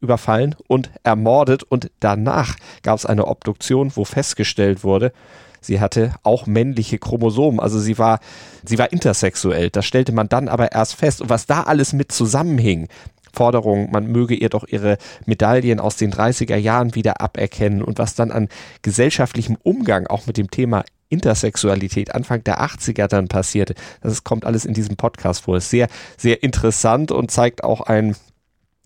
überfallen 0.00 0.54
und 0.68 0.90
ermordet. 1.02 1.62
Und 1.62 1.90
danach 2.00 2.56
gab 2.82 2.98
es 2.98 3.06
eine 3.06 3.26
Obduktion, 3.26 3.92
wo 3.94 4.04
festgestellt 4.04 4.84
wurde, 4.84 5.12
sie 5.60 5.80
hatte 5.80 6.14
auch 6.22 6.46
männliche 6.46 6.98
Chromosomen. 6.98 7.58
Also 7.58 7.80
sie 7.80 7.98
war, 7.98 8.20
sie 8.64 8.78
war 8.78 8.92
intersexuell. 8.92 9.70
Das 9.70 9.86
stellte 9.86 10.12
man 10.12 10.28
dann 10.28 10.48
aber 10.48 10.72
erst 10.72 10.94
fest. 10.94 11.20
Und 11.20 11.30
was 11.30 11.46
da 11.46 11.62
alles 11.62 11.92
mit 11.92 12.12
zusammenhing, 12.12 12.88
Forderung, 13.34 13.90
man 13.90 14.06
möge 14.06 14.34
ihr 14.34 14.48
doch 14.48 14.64
ihre 14.66 14.96
Medaillen 15.26 15.80
aus 15.80 15.96
den 15.96 16.12
30er 16.12 16.56
Jahren 16.56 16.94
wieder 16.94 17.20
aberkennen 17.20 17.82
und 17.82 17.98
was 17.98 18.14
dann 18.14 18.30
an 18.30 18.48
gesellschaftlichem 18.82 19.56
Umgang 19.62 20.06
auch 20.06 20.26
mit 20.26 20.36
dem 20.36 20.50
Thema 20.50 20.84
Intersexualität 21.08 22.14
Anfang 22.14 22.42
der 22.44 22.60
80er 22.60 23.06
dann 23.06 23.28
passierte. 23.28 23.74
Das 24.00 24.24
kommt 24.24 24.44
alles 24.44 24.64
in 24.64 24.74
diesem 24.74 24.96
Podcast 24.96 25.42
vor. 25.42 25.56
Ist 25.56 25.70
sehr, 25.70 25.88
sehr 26.16 26.42
interessant 26.42 27.12
und 27.12 27.30
zeigt 27.30 27.62
auch 27.62 27.82
ein 27.82 28.16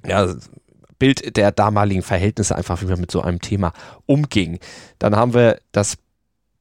ja, 0.07 0.35
Bild 0.99 1.37
der 1.37 1.53
damaligen 1.53 2.03
Verhältnisse, 2.03 2.57
einfach 2.57 2.83
wie 2.83 2.87
man 2.87 3.01
mit 3.01 3.11
so 3.11 3.23
einem 3.23 3.41
Thema 3.41 3.73
umging. 4.07 4.59
Dann 4.99 5.17
haben 5.17 5.33
wir 5.33 5.61
das 5.73 5.97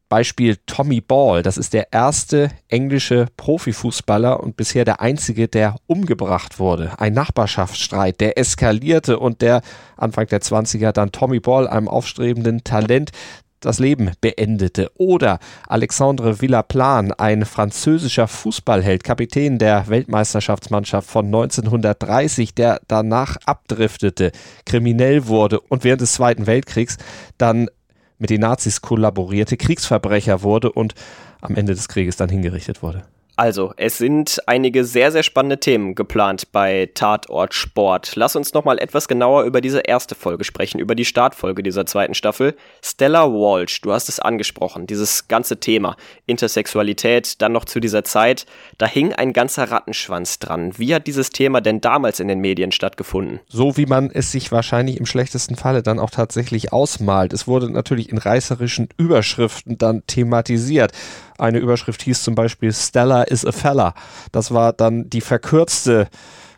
Beispiel 0.10 0.58
Tommy 0.66 1.02
Ball. 1.02 1.44
Das 1.44 1.58
ist 1.58 1.74
der 1.74 1.92
erste 1.92 2.50
englische 2.70 3.28
Profifußballer 3.38 4.42
und 4.42 4.56
bisher 4.56 4.86
der 4.86 5.02
einzige, 5.02 5.48
der 5.48 5.76
umgebracht 5.88 6.60
wurde. 6.60 7.00
Ein 7.00 7.14
Nachbarschaftsstreit, 7.14 8.20
der 8.20 8.38
eskalierte 8.38 9.20
und 9.20 9.42
der 9.42 9.62
Anfang 9.96 10.28
der 10.28 10.42
20er 10.42 10.92
dann 10.92 11.12
Tommy 11.12 11.40
Ball, 11.40 11.68
einem 11.68 11.88
aufstrebenden 11.88 12.64
Talent, 12.64 13.12
das 13.60 13.80
Leben 13.80 14.12
beendete. 14.22 14.92
Oder 14.96 15.40
Alexandre 15.68 16.42
Villaplan, 16.42 17.12
ein 17.14 17.46
französischer 17.46 18.28
Fußballheld, 18.28 19.04
Kapitän 19.04 19.58
der 19.58 19.88
Weltmeisterschaftsmannschaft 19.88 21.10
von 21.10 21.26
1930, 21.26 22.54
der 22.54 22.82
danach 22.88 23.38
abdriftete, 23.46 24.32
kriminell 24.66 25.28
wurde 25.28 25.60
und 25.60 25.84
während 25.84 26.02
des 26.02 26.14
Zweiten 26.14 26.48
Weltkriegs 26.48 26.98
dann 27.38 27.68
mit 28.18 28.30
den 28.30 28.42
Nazis 28.42 28.82
kollaborierte, 28.82 29.58
Kriegsverbrecher 29.58 30.42
wurde 30.44 30.72
und 30.72 30.94
am 31.42 31.56
Ende 31.56 31.74
des 31.74 31.88
Krieges 31.88 32.16
dann 32.16 32.30
hingerichtet 32.30 32.82
wurde. 32.82 33.04
Also, 33.40 33.72
es 33.78 34.00
sind 34.00 34.42
einige 34.48 34.84
sehr, 34.84 35.12
sehr 35.12 35.22
spannende 35.22 35.60
Themen 35.60 35.94
geplant 35.94 36.52
bei 36.52 36.90
Tatort 36.96 37.54
Sport. 37.54 38.16
Lass 38.16 38.36
uns 38.36 38.56
nochmal 38.56 38.80
etwas 38.80 39.08
genauer 39.08 39.44
über 39.44 39.62
diese 39.62 39.82
erste 39.82 40.16
Folge 40.16 40.44
sprechen, 40.44 40.80
über 40.80 40.96
die 40.96 41.06
Startfolge 41.06 41.62
dieser 41.62 41.86
zweiten 41.86 42.16
Staffel. 42.16 42.56
Stella 42.82 43.28
Walsh, 43.28 43.82
du 43.82 43.94
hast 43.94 44.10
es 44.10 44.20
angesprochen, 44.20 44.88
dieses 44.88 45.28
ganze 45.28 45.60
Thema 45.60 45.98
Intersexualität, 46.26 47.40
dann 47.40 47.52
noch 47.52 47.66
zu 47.66 47.80
dieser 47.80 48.04
Zeit, 48.04 48.48
da 48.80 48.88
hing 48.88 49.14
ein 49.14 49.34
ganzer 49.34 49.70
Rattenschwanz 49.70 50.40
dran. 50.40 50.74
Wie 50.80 50.96
hat 50.96 51.06
dieses 51.06 51.30
Thema 51.30 51.62
denn 51.62 51.80
damals 51.80 52.20
in 52.20 52.30
den 52.30 52.40
Medien 52.40 52.72
stattgefunden? 52.72 53.40
So 53.48 53.78
wie 53.78 53.86
man 53.86 54.10
es 54.10 54.32
sich 54.32 54.52
wahrscheinlich 54.52 54.98
im 54.98 55.06
schlechtesten 55.06 55.56
Falle 55.56 55.84
dann 55.84 56.00
auch 56.00 56.10
tatsächlich 56.10 56.74
ausmalt. 56.74 57.34
Es 57.34 57.48
wurde 57.48 57.72
natürlich 57.72 58.10
in 58.10 58.18
reißerischen 58.18 58.90
Überschriften 58.98 59.78
dann 59.78 60.02
thematisiert. 60.08 60.92
Eine 61.38 61.60
Überschrift 61.60 62.02
hieß 62.02 62.24
zum 62.24 62.36
Beispiel 62.36 62.74
Stella 62.74 63.24
is 63.24 63.46
a 63.46 63.52
Fella. 63.52 63.94
Das 64.32 64.52
war 64.52 64.74
dann 64.74 65.10
die 65.10 65.22
verkürzte 65.22 66.08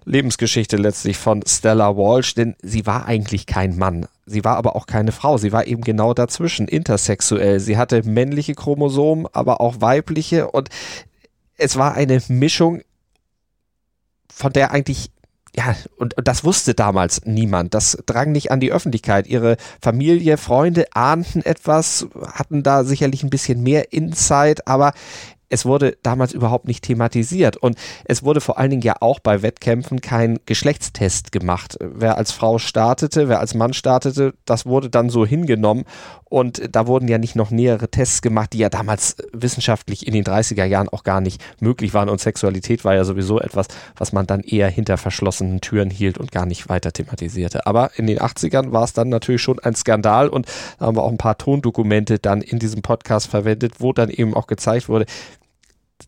Lebensgeschichte 0.05 0.77
letztlich 0.77 1.17
von 1.17 1.43
Stella 1.45 1.95
Walsh, 1.95 2.33
denn 2.33 2.55
sie 2.61 2.85
war 2.85 3.05
eigentlich 3.05 3.45
kein 3.45 3.77
Mann. 3.77 4.07
Sie 4.25 4.43
war 4.43 4.57
aber 4.57 4.75
auch 4.75 4.85
keine 4.85 5.11
Frau. 5.11 5.37
Sie 5.37 5.51
war 5.51 5.67
eben 5.67 5.81
genau 5.81 6.13
dazwischen, 6.13 6.67
intersexuell. 6.67 7.59
Sie 7.59 7.77
hatte 7.77 8.03
männliche 8.03 8.55
Chromosomen, 8.55 9.27
aber 9.33 9.61
auch 9.61 9.81
weibliche 9.81 10.49
und 10.49 10.69
es 11.57 11.75
war 11.75 11.93
eine 11.93 12.21
Mischung, 12.29 12.81
von 14.33 14.53
der 14.53 14.71
eigentlich 14.71 15.11
ja, 15.55 15.75
und, 15.97 16.15
und, 16.17 16.27
das 16.27 16.43
wusste 16.43 16.73
damals 16.73 17.25
niemand. 17.25 17.73
Das 17.73 17.97
drang 18.05 18.31
nicht 18.31 18.51
an 18.51 18.59
die 18.59 18.71
Öffentlichkeit. 18.71 19.27
Ihre 19.27 19.57
Familie, 19.81 20.37
Freunde 20.37 20.85
ahnten 20.93 21.41
etwas, 21.41 22.07
hatten 22.33 22.63
da 22.63 22.83
sicherlich 22.83 23.23
ein 23.23 23.29
bisschen 23.29 23.63
mehr 23.63 23.91
Insight, 23.91 24.67
aber 24.67 24.93
es 25.49 25.65
wurde 25.65 25.97
damals 26.03 26.31
überhaupt 26.31 26.67
nicht 26.67 26.83
thematisiert. 26.83 27.57
Und 27.57 27.77
es 28.05 28.23
wurde 28.23 28.41
vor 28.41 28.57
allen 28.57 28.69
Dingen 28.69 28.83
ja 28.83 28.95
auch 28.99 29.19
bei 29.19 29.41
Wettkämpfen 29.41 29.99
kein 29.99 30.39
Geschlechtstest 30.45 31.31
gemacht. 31.31 31.77
Wer 31.79 32.17
als 32.17 32.31
Frau 32.31 32.59
startete, 32.59 33.27
wer 33.27 33.39
als 33.39 33.55
Mann 33.55 33.73
startete, 33.73 34.35
das 34.45 34.65
wurde 34.65 34.89
dann 34.89 35.09
so 35.09 35.25
hingenommen. 35.25 35.85
Und 36.29 36.75
da 36.75 36.85
wurden 36.85 37.07
ja 37.07 37.17
nicht 37.17 37.35
noch 37.35 37.49
nähere 37.49 37.89
Tests 37.89 38.21
gemacht, 38.21 38.53
die 38.53 38.59
ja 38.59 38.69
damals 38.69 39.15
wissenschaftlich 39.33 40.05
in 40.05 40.13
den 40.13 40.23
30er 40.23 40.63
Jahren 40.63 40.87
auch 40.87 41.03
gar 41.03 41.21
nicht 41.21 41.41
möglich 41.59 41.93
waren. 41.95 42.07
Und 42.07 42.21
Sexualität 42.21 42.85
war 42.85 42.93
ja 42.93 43.03
sowieso 43.03 43.39
etwas, 43.39 43.67
was 43.97 44.13
man 44.13 44.27
dann 44.27 44.41
eher 44.41 44.69
hinter 44.69 44.97
verschlossenen 44.97 45.59
Türen 45.59 45.89
hielt 45.89 46.19
und 46.19 46.31
gar 46.31 46.45
nicht 46.45 46.69
weiter 46.69 46.93
thematisierte. 46.93 47.65
Aber 47.65 47.91
in 47.97 48.05
den 48.05 48.19
80ern 48.19 48.71
war 48.71 48.83
es 48.83 48.93
dann 48.93 49.09
natürlich 49.09 49.41
schon 49.41 49.59
ein 49.59 49.75
Skandal 49.75 50.29
und 50.29 50.45
da 50.77 50.85
haben 50.85 50.97
wir 50.97 51.03
auch 51.03 51.11
ein 51.11 51.17
paar 51.17 51.37
Tondokumente 51.37 52.19
dann 52.19 52.41
in 52.41 52.59
diesem 52.59 52.83
Podcast 52.83 53.27
verwendet, 53.27 53.75
wo 53.79 53.91
dann 53.91 54.09
eben 54.09 54.35
auch 54.35 54.45
gezeigt 54.45 54.87
wurde, 54.87 55.05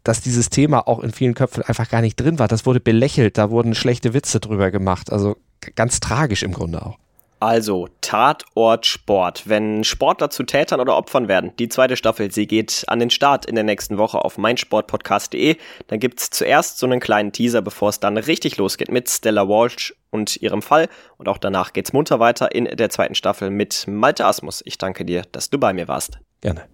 dass 0.03 0.21
dieses 0.21 0.49
Thema 0.49 0.87
auch 0.87 0.99
in 0.99 1.11
vielen 1.11 1.33
Köpfen 1.33 1.63
einfach 1.63 1.89
gar 1.89 2.01
nicht 2.01 2.19
drin 2.19 2.39
war. 2.39 2.47
Das 2.47 2.65
wurde 2.65 2.79
belächelt, 2.79 3.37
da 3.37 3.49
wurden 3.49 3.75
schlechte 3.75 4.13
Witze 4.13 4.39
drüber 4.39 4.71
gemacht. 4.71 5.11
Also 5.11 5.37
ganz 5.75 5.99
tragisch 5.99 6.43
im 6.43 6.53
Grunde 6.53 6.85
auch. 6.85 6.97
Also, 7.41 7.89
Tatort 8.01 8.85
Sport. 8.85 9.49
Wenn 9.49 9.83
Sportler 9.83 10.29
zu 10.29 10.43
Tätern 10.43 10.79
oder 10.79 10.95
Opfern 10.95 11.27
werden, 11.27 11.53
die 11.57 11.69
zweite 11.69 11.97
Staffel, 11.97 12.31
sie 12.31 12.45
geht 12.45 12.83
an 12.85 12.99
den 12.99 13.09
Start 13.09 13.47
in 13.47 13.55
der 13.55 13.63
nächsten 13.63 13.97
Woche 13.97 14.23
auf 14.23 14.37
meinsportpodcast.de. 14.37 15.57
Dann 15.87 15.99
gibt's 15.99 16.29
zuerst 16.29 16.77
so 16.77 16.85
einen 16.85 16.99
kleinen 16.99 17.31
Teaser, 17.31 17.63
bevor 17.63 17.89
es 17.89 17.99
dann 17.99 18.17
richtig 18.17 18.57
losgeht 18.57 18.91
mit 18.91 19.09
Stella 19.09 19.49
Walsh 19.49 19.95
und 20.11 20.39
ihrem 20.39 20.61
Fall. 20.61 20.87
Und 21.17 21.27
auch 21.27 21.39
danach 21.39 21.73
geht's 21.73 21.93
munter 21.93 22.19
weiter 22.19 22.53
in 22.53 22.65
der 22.65 22.91
zweiten 22.91 23.15
Staffel 23.15 23.49
mit 23.49 23.87
Malte 23.87 24.23
Asmus. 24.23 24.61
Ich 24.63 24.77
danke 24.77 25.03
dir, 25.03 25.23
dass 25.31 25.49
du 25.49 25.57
bei 25.57 25.73
mir 25.73 25.87
warst. 25.87 26.19
Gerne. 26.41 26.67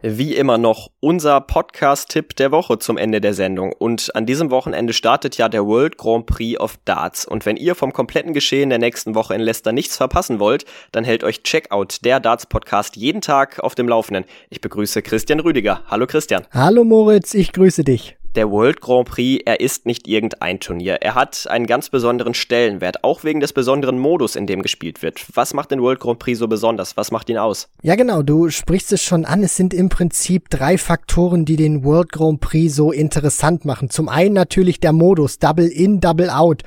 Wie 0.00 0.36
immer 0.36 0.58
noch 0.58 0.92
unser 1.00 1.40
Podcast-Tipp 1.40 2.36
der 2.36 2.52
Woche 2.52 2.78
zum 2.78 2.96
Ende 2.96 3.20
der 3.20 3.34
Sendung. 3.34 3.72
Und 3.72 4.14
an 4.14 4.26
diesem 4.26 4.52
Wochenende 4.52 4.92
startet 4.92 5.36
ja 5.38 5.48
der 5.48 5.66
World 5.66 5.98
Grand 5.98 6.26
Prix 6.26 6.60
of 6.60 6.78
Darts. 6.84 7.24
Und 7.24 7.44
wenn 7.46 7.56
ihr 7.56 7.74
vom 7.74 7.92
kompletten 7.92 8.32
Geschehen 8.32 8.70
der 8.70 8.78
nächsten 8.78 9.16
Woche 9.16 9.34
in 9.34 9.40
Leicester 9.40 9.72
nichts 9.72 9.96
verpassen 9.96 10.38
wollt, 10.38 10.66
dann 10.92 11.02
hält 11.02 11.24
euch 11.24 11.42
Checkout, 11.42 12.04
der 12.04 12.20
Darts-Podcast, 12.20 12.94
jeden 12.94 13.22
Tag 13.22 13.58
auf 13.58 13.74
dem 13.74 13.88
Laufenden. 13.88 14.24
Ich 14.50 14.60
begrüße 14.60 15.02
Christian 15.02 15.40
Rüdiger. 15.40 15.82
Hallo 15.88 16.06
Christian. 16.06 16.46
Hallo 16.52 16.84
Moritz, 16.84 17.34
ich 17.34 17.52
grüße 17.52 17.82
dich 17.82 18.17
der 18.34 18.50
World 18.50 18.80
Grand 18.80 19.08
Prix, 19.08 19.42
er 19.44 19.60
ist 19.60 19.86
nicht 19.86 20.06
irgendein 20.06 20.60
Turnier. 20.60 20.98
Er 21.00 21.14
hat 21.14 21.46
einen 21.48 21.66
ganz 21.66 21.88
besonderen 21.88 22.34
Stellenwert, 22.34 23.04
auch 23.04 23.24
wegen 23.24 23.40
des 23.40 23.52
besonderen 23.52 23.98
Modus, 23.98 24.36
in 24.36 24.46
dem 24.46 24.62
gespielt 24.62 25.02
wird. 25.02 25.24
Was 25.34 25.54
macht 25.54 25.70
den 25.70 25.82
World 25.82 26.00
Grand 26.00 26.18
Prix 26.18 26.38
so 26.38 26.48
besonders? 26.48 26.96
Was 26.96 27.10
macht 27.10 27.28
ihn 27.30 27.38
aus? 27.38 27.68
Ja, 27.82 27.94
genau, 27.96 28.22
du 28.22 28.50
sprichst 28.50 28.92
es 28.92 29.02
schon 29.02 29.24
an. 29.24 29.42
Es 29.42 29.56
sind 29.56 29.74
im 29.74 29.88
Prinzip 29.88 30.50
drei 30.50 30.78
Faktoren, 30.78 31.44
die 31.44 31.56
den 31.56 31.84
World 31.84 32.12
Grand 32.12 32.40
Prix 32.40 32.74
so 32.74 32.92
interessant 32.92 33.64
machen. 33.64 33.90
Zum 33.90 34.08
einen 34.08 34.34
natürlich 34.34 34.80
der 34.80 34.92
Modus, 34.92 35.38
Double 35.38 35.66
in, 35.66 36.00
Double 36.00 36.30
out. 36.30 36.62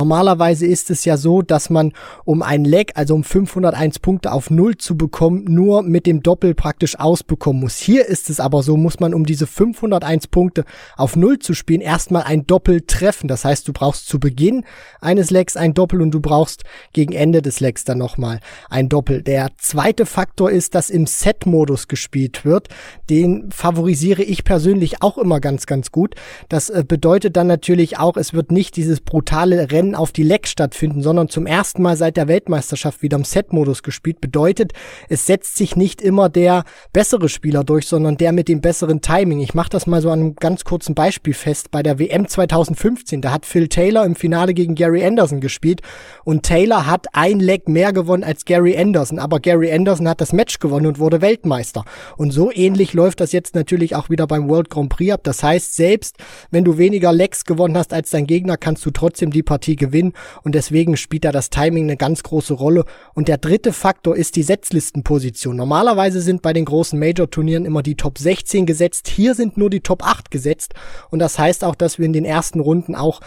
Normalerweise 0.00 0.66
ist 0.66 0.90
es 0.90 1.04
ja 1.04 1.16
so, 1.16 1.42
dass 1.42 1.70
man 1.70 1.92
um 2.24 2.42
ein 2.42 2.64
Leg, 2.64 2.92
also 2.94 3.14
um 3.14 3.24
501 3.24 3.98
Punkte 3.98 4.32
auf 4.32 4.50
Null 4.50 4.76
zu 4.78 4.96
bekommen, 4.96 5.44
nur 5.44 5.82
mit 5.82 6.06
dem 6.06 6.22
Doppel 6.22 6.54
praktisch 6.54 6.98
ausbekommen 6.98 7.60
muss. 7.62 7.76
Hier 7.78 8.06
ist 8.06 8.30
es 8.30 8.40
aber 8.40 8.62
so, 8.62 8.76
muss 8.76 9.00
man 9.00 9.14
um 9.14 9.26
diese 9.26 9.46
501 9.46 10.28
Punkte 10.28 10.64
auf 10.96 11.16
Null 11.16 11.38
zu 11.38 11.54
spielen, 11.54 11.80
erstmal 11.80 12.22
ein 12.22 12.46
Doppel 12.46 12.82
treffen. 12.82 13.28
Das 13.28 13.44
heißt, 13.44 13.66
du 13.68 13.72
brauchst 13.72 14.08
zu 14.08 14.18
Beginn 14.18 14.64
eines 15.00 15.30
Legs 15.30 15.56
ein 15.56 15.74
Doppel 15.74 16.02
und 16.02 16.12
du 16.12 16.20
brauchst 16.20 16.64
gegen 16.92 17.12
Ende 17.12 17.42
des 17.42 17.60
Legs 17.60 17.84
dann 17.84 17.98
nochmal 17.98 18.40
ein 18.70 18.88
Doppel. 18.88 19.22
Der 19.22 19.50
zweite 19.58 20.06
Faktor 20.06 20.50
ist, 20.50 20.74
dass 20.74 20.90
im 20.90 21.06
Set-Modus 21.06 21.88
gespielt 21.88 22.44
wird. 22.44 22.68
Den 23.10 23.50
favorisiere 23.50 24.22
ich 24.22 24.44
persönlich 24.44 25.02
auch 25.02 25.18
immer 25.18 25.40
ganz, 25.40 25.66
ganz 25.66 25.90
gut. 25.90 26.14
Das 26.48 26.70
äh, 26.70 26.84
bedeutet 26.86 27.36
dann 27.36 27.46
natürlich 27.46 27.98
auch, 27.98 28.16
es 28.16 28.32
wird 28.34 28.52
nicht 28.52 28.76
dieses 28.76 29.00
brutale 29.00 29.70
Rennen 29.70 29.94
auf 29.94 30.12
die 30.12 30.22
Legs 30.22 30.50
stattfinden, 30.50 31.02
sondern 31.02 31.28
zum 31.28 31.46
ersten 31.46 31.82
Mal 31.82 31.96
seit 31.96 32.16
der 32.16 32.28
Weltmeisterschaft 32.28 33.02
wieder 33.02 33.16
im 33.16 33.24
Set-Modus 33.24 33.82
gespielt. 33.82 34.20
Bedeutet, 34.20 34.72
es 35.08 35.26
setzt 35.26 35.56
sich 35.56 35.76
nicht 35.76 36.02
immer 36.02 36.28
der 36.28 36.64
bessere 36.92 37.28
Spieler 37.28 37.64
durch, 37.64 37.86
sondern 37.86 38.16
der 38.16 38.32
mit 38.32 38.48
dem 38.48 38.60
besseren 38.60 39.00
Timing. 39.00 39.40
Ich 39.40 39.54
mache 39.54 39.70
das 39.70 39.86
mal 39.86 40.02
so 40.02 40.10
an 40.10 40.20
einem 40.20 40.36
ganz 40.36 40.64
kurzen 40.64 40.83
kurzen 40.84 40.94
Beispiel 40.94 41.32
fest. 41.32 41.70
Bei 41.70 41.82
der 41.82 41.98
WM 41.98 42.28
2015, 42.28 43.22
da 43.22 43.32
hat 43.32 43.46
Phil 43.46 43.68
Taylor 43.68 44.04
im 44.04 44.16
Finale 44.16 44.52
gegen 44.52 44.74
Gary 44.74 45.02
Anderson 45.02 45.40
gespielt 45.40 45.80
und 46.24 46.42
Taylor 46.42 46.86
hat 46.86 47.06
ein 47.14 47.40
Leg 47.40 47.70
mehr 47.70 47.94
gewonnen 47.94 48.22
als 48.22 48.44
Gary 48.44 48.76
Anderson, 48.76 49.18
aber 49.18 49.40
Gary 49.40 49.72
Anderson 49.72 50.06
hat 50.06 50.20
das 50.20 50.34
Match 50.34 50.58
gewonnen 50.58 50.84
und 50.84 50.98
wurde 50.98 51.22
Weltmeister. 51.22 51.84
Und 52.18 52.32
so 52.32 52.52
ähnlich 52.52 52.92
läuft 52.92 53.20
das 53.20 53.32
jetzt 53.32 53.54
natürlich 53.54 53.96
auch 53.96 54.10
wieder 54.10 54.26
beim 54.26 54.46
World 54.50 54.68
Grand 54.68 54.90
Prix 54.90 55.14
ab. 55.14 55.20
Das 55.22 55.42
heißt, 55.42 55.74
selbst 55.74 56.18
wenn 56.50 56.64
du 56.64 56.76
weniger 56.76 57.14
Legs 57.14 57.46
gewonnen 57.46 57.78
hast 57.78 57.94
als 57.94 58.10
dein 58.10 58.26
Gegner, 58.26 58.58
kannst 58.58 58.84
du 58.84 58.90
trotzdem 58.90 59.30
die 59.30 59.42
Partie 59.42 59.76
gewinnen 59.76 60.12
und 60.42 60.54
deswegen 60.54 60.98
spielt 60.98 61.24
da 61.24 61.32
das 61.32 61.48
Timing 61.48 61.84
eine 61.84 61.96
ganz 61.96 62.22
große 62.22 62.52
Rolle. 62.52 62.84
Und 63.14 63.28
der 63.28 63.38
dritte 63.38 63.72
Faktor 63.72 64.16
ist 64.16 64.36
die 64.36 64.42
Setzlistenposition. 64.42 65.56
Normalerweise 65.56 66.20
sind 66.20 66.42
bei 66.42 66.52
den 66.52 66.66
großen 66.66 66.98
Major-Turnieren 66.98 67.64
immer 67.64 67.82
die 67.82 67.94
Top 67.94 68.18
16 68.18 68.66
gesetzt. 68.66 69.08
Hier 69.08 69.34
sind 69.34 69.56
nur 69.56 69.70
die 69.70 69.80
Top 69.80 70.06
8 70.06 70.30
gesetzt. 70.30 70.73
Und 71.10 71.18
das 71.18 71.38
heißt 71.38 71.64
auch, 71.64 71.74
dass 71.74 71.98
wir 71.98 72.06
in 72.06 72.12
den 72.12 72.24
ersten 72.24 72.60
Runden 72.60 72.94
auch 72.94 73.20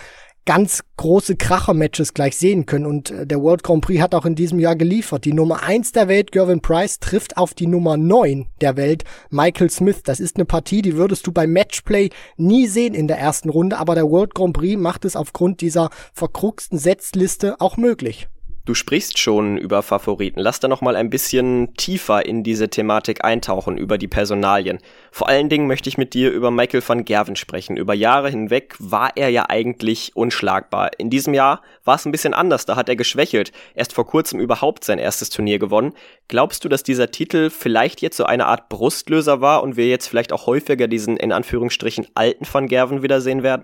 ganz 0.48 0.82
große 0.96 1.36
Kracher-Matches 1.36 2.14
gleich 2.14 2.38
sehen 2.38 2.66
können. 2.66 2.88
Und 2.88 3.12
äh, 3.12 3.28
der 3.28 3.42
World 3.42 3.62
Grand 3.64 3.82
Prix 3.82 4.02
hat 4.02 4.16
auch 4.16 4.26
in 4.26 4.34
diesem 4.34 4.60
Jahr 4.60 4.76
geliefert. 4.76 5.26
Die 5.26 5.34
Nummer 5.34 5.62
eins 5.62 5.92
der 5.92 6.08
Welt, 6.08 6.32
Gervin 6.32 6.62
Price, 6.62 7.00
trifft 7.00 7.38
auf 7.38 7.54
die 7.54 7.68
Nummer 7.68 7.98
neun 7.98 8.48
der 8.62 8.78
Welt, 8.78 9.04
Michael 9.30 9.70
Smith. 9.70 10.02
Das 10.04 10.20
ist 10.20 10.38
eine 10.38 10.46
Partie, 10.46 10.82
die 10.82 10.96
würdest 10.96 11.28
du 11.28 11.34
beim 11.34 11.52
Matchplay 11.52 12.10
nie 12.38 12.66
sehen 12.66 12.96
in 12.96 13.08
der 13.08 13.20
ersten 13.20 13.50
Runde, 13.50 13.78
aber 13.78 13.94
der 13.94 14.10
World 14.10 14.34
Grand 14.34 14.54
Prix 14.54 14.80
macht 14.80 15.04
es 15.04 15.18
aufgrund 15.18 15.60
dieser 15.60 15.90
verkruxten 16.14 16.80
Setzliste 16.80 17.60
auch 17.60 17.76
möglich. 17.76 18.30
Du 18.68 18.74
sprichst 18.74 19.18
schon 19.18 19.58
über 19.58 19.82
Favoriten. 19.82 20.42
Lass 20.42 20.60
da 20.60 20.68
noch 20.68 20.82
mal 20.82 20.98
ein 20.98 21.10
bisschen 21.10 21.74
tiefer 21.76 22.26
in 22.26 22.44
diese 22.44 22.68
Thematik 22.68 23.24
eintauchen, 23.24 23.78
über 23.78 23.98
die 23.98 24.10
Personalien. 24.10 24.80
Vor 25.10 25.30
allen 25.30 25.48
Dingen 25.48 25.68
möchte 25.68 25.88
ich 25.88 25.98
mit 25.98 26.14
dir 26.14 26.32
über 26.32 26.52
Michael 26.52 26.84
van 26.86 27.06
Gerven 27.06 27.38
sprechen. 27.38 27.78
Über 27.78 27.94
Jahre 27.94 28.30
hinweg 28.30 28.76
war 28.78 29.12
er 29.16 29.30
ja 29.30 29.46
eigentlich 29.48 30.12
unschlagbar. 30.16 30.92
In 30.98 31.10
diesem 31.10 31.34
Jahr 31.34 31.62
war 31.86 31.96
es 31.96 32.06
ein 32.06 32.12
bisschen 32.12 32.34
anders, 32.34 32.66
da 32.66 32.76
hat 32.76 32.90
er 32.90 32.98
geschwächelt. 32.98 33.54
Erst 33.74 33.94
vor 33.94 34.06
kurzem 34.06 34.42
überhaupt 34.42 34.84
sein 34.84 35.00
erstes 35.00 35.30
Turnier 35.30 35.60
gewonnen. 35.60 35.94
Glaubst 36.28 36.66
du, 36.66 36.68
dass 36.68 36.84
dieser 36.84 37.10
Titel 37.10 37.50
vielleicht 37.50 38.02
jetzt 38.02 38.18
so 38.18 38.26
eine 38.26 38.48
Art 38.48 38.68
Brustlöser 38.68 39.40
war 39.40 39.64
und 39.64 39.78
wir 39.78 39.88
jetzt 39.88 40.08
vielleicht 40.08 40.34
auch 40.34 40.46
häufiger 40.46 40.90
diesen 40.90 41.16
in 41.16 41.32
Anführungsstrichen 41.32 42.08
alten 42.16 42.46
van 42.52 42.68
Gerven 42.68 43.02
wiedersehen 43.02 43.44
werden? 43.44 43.64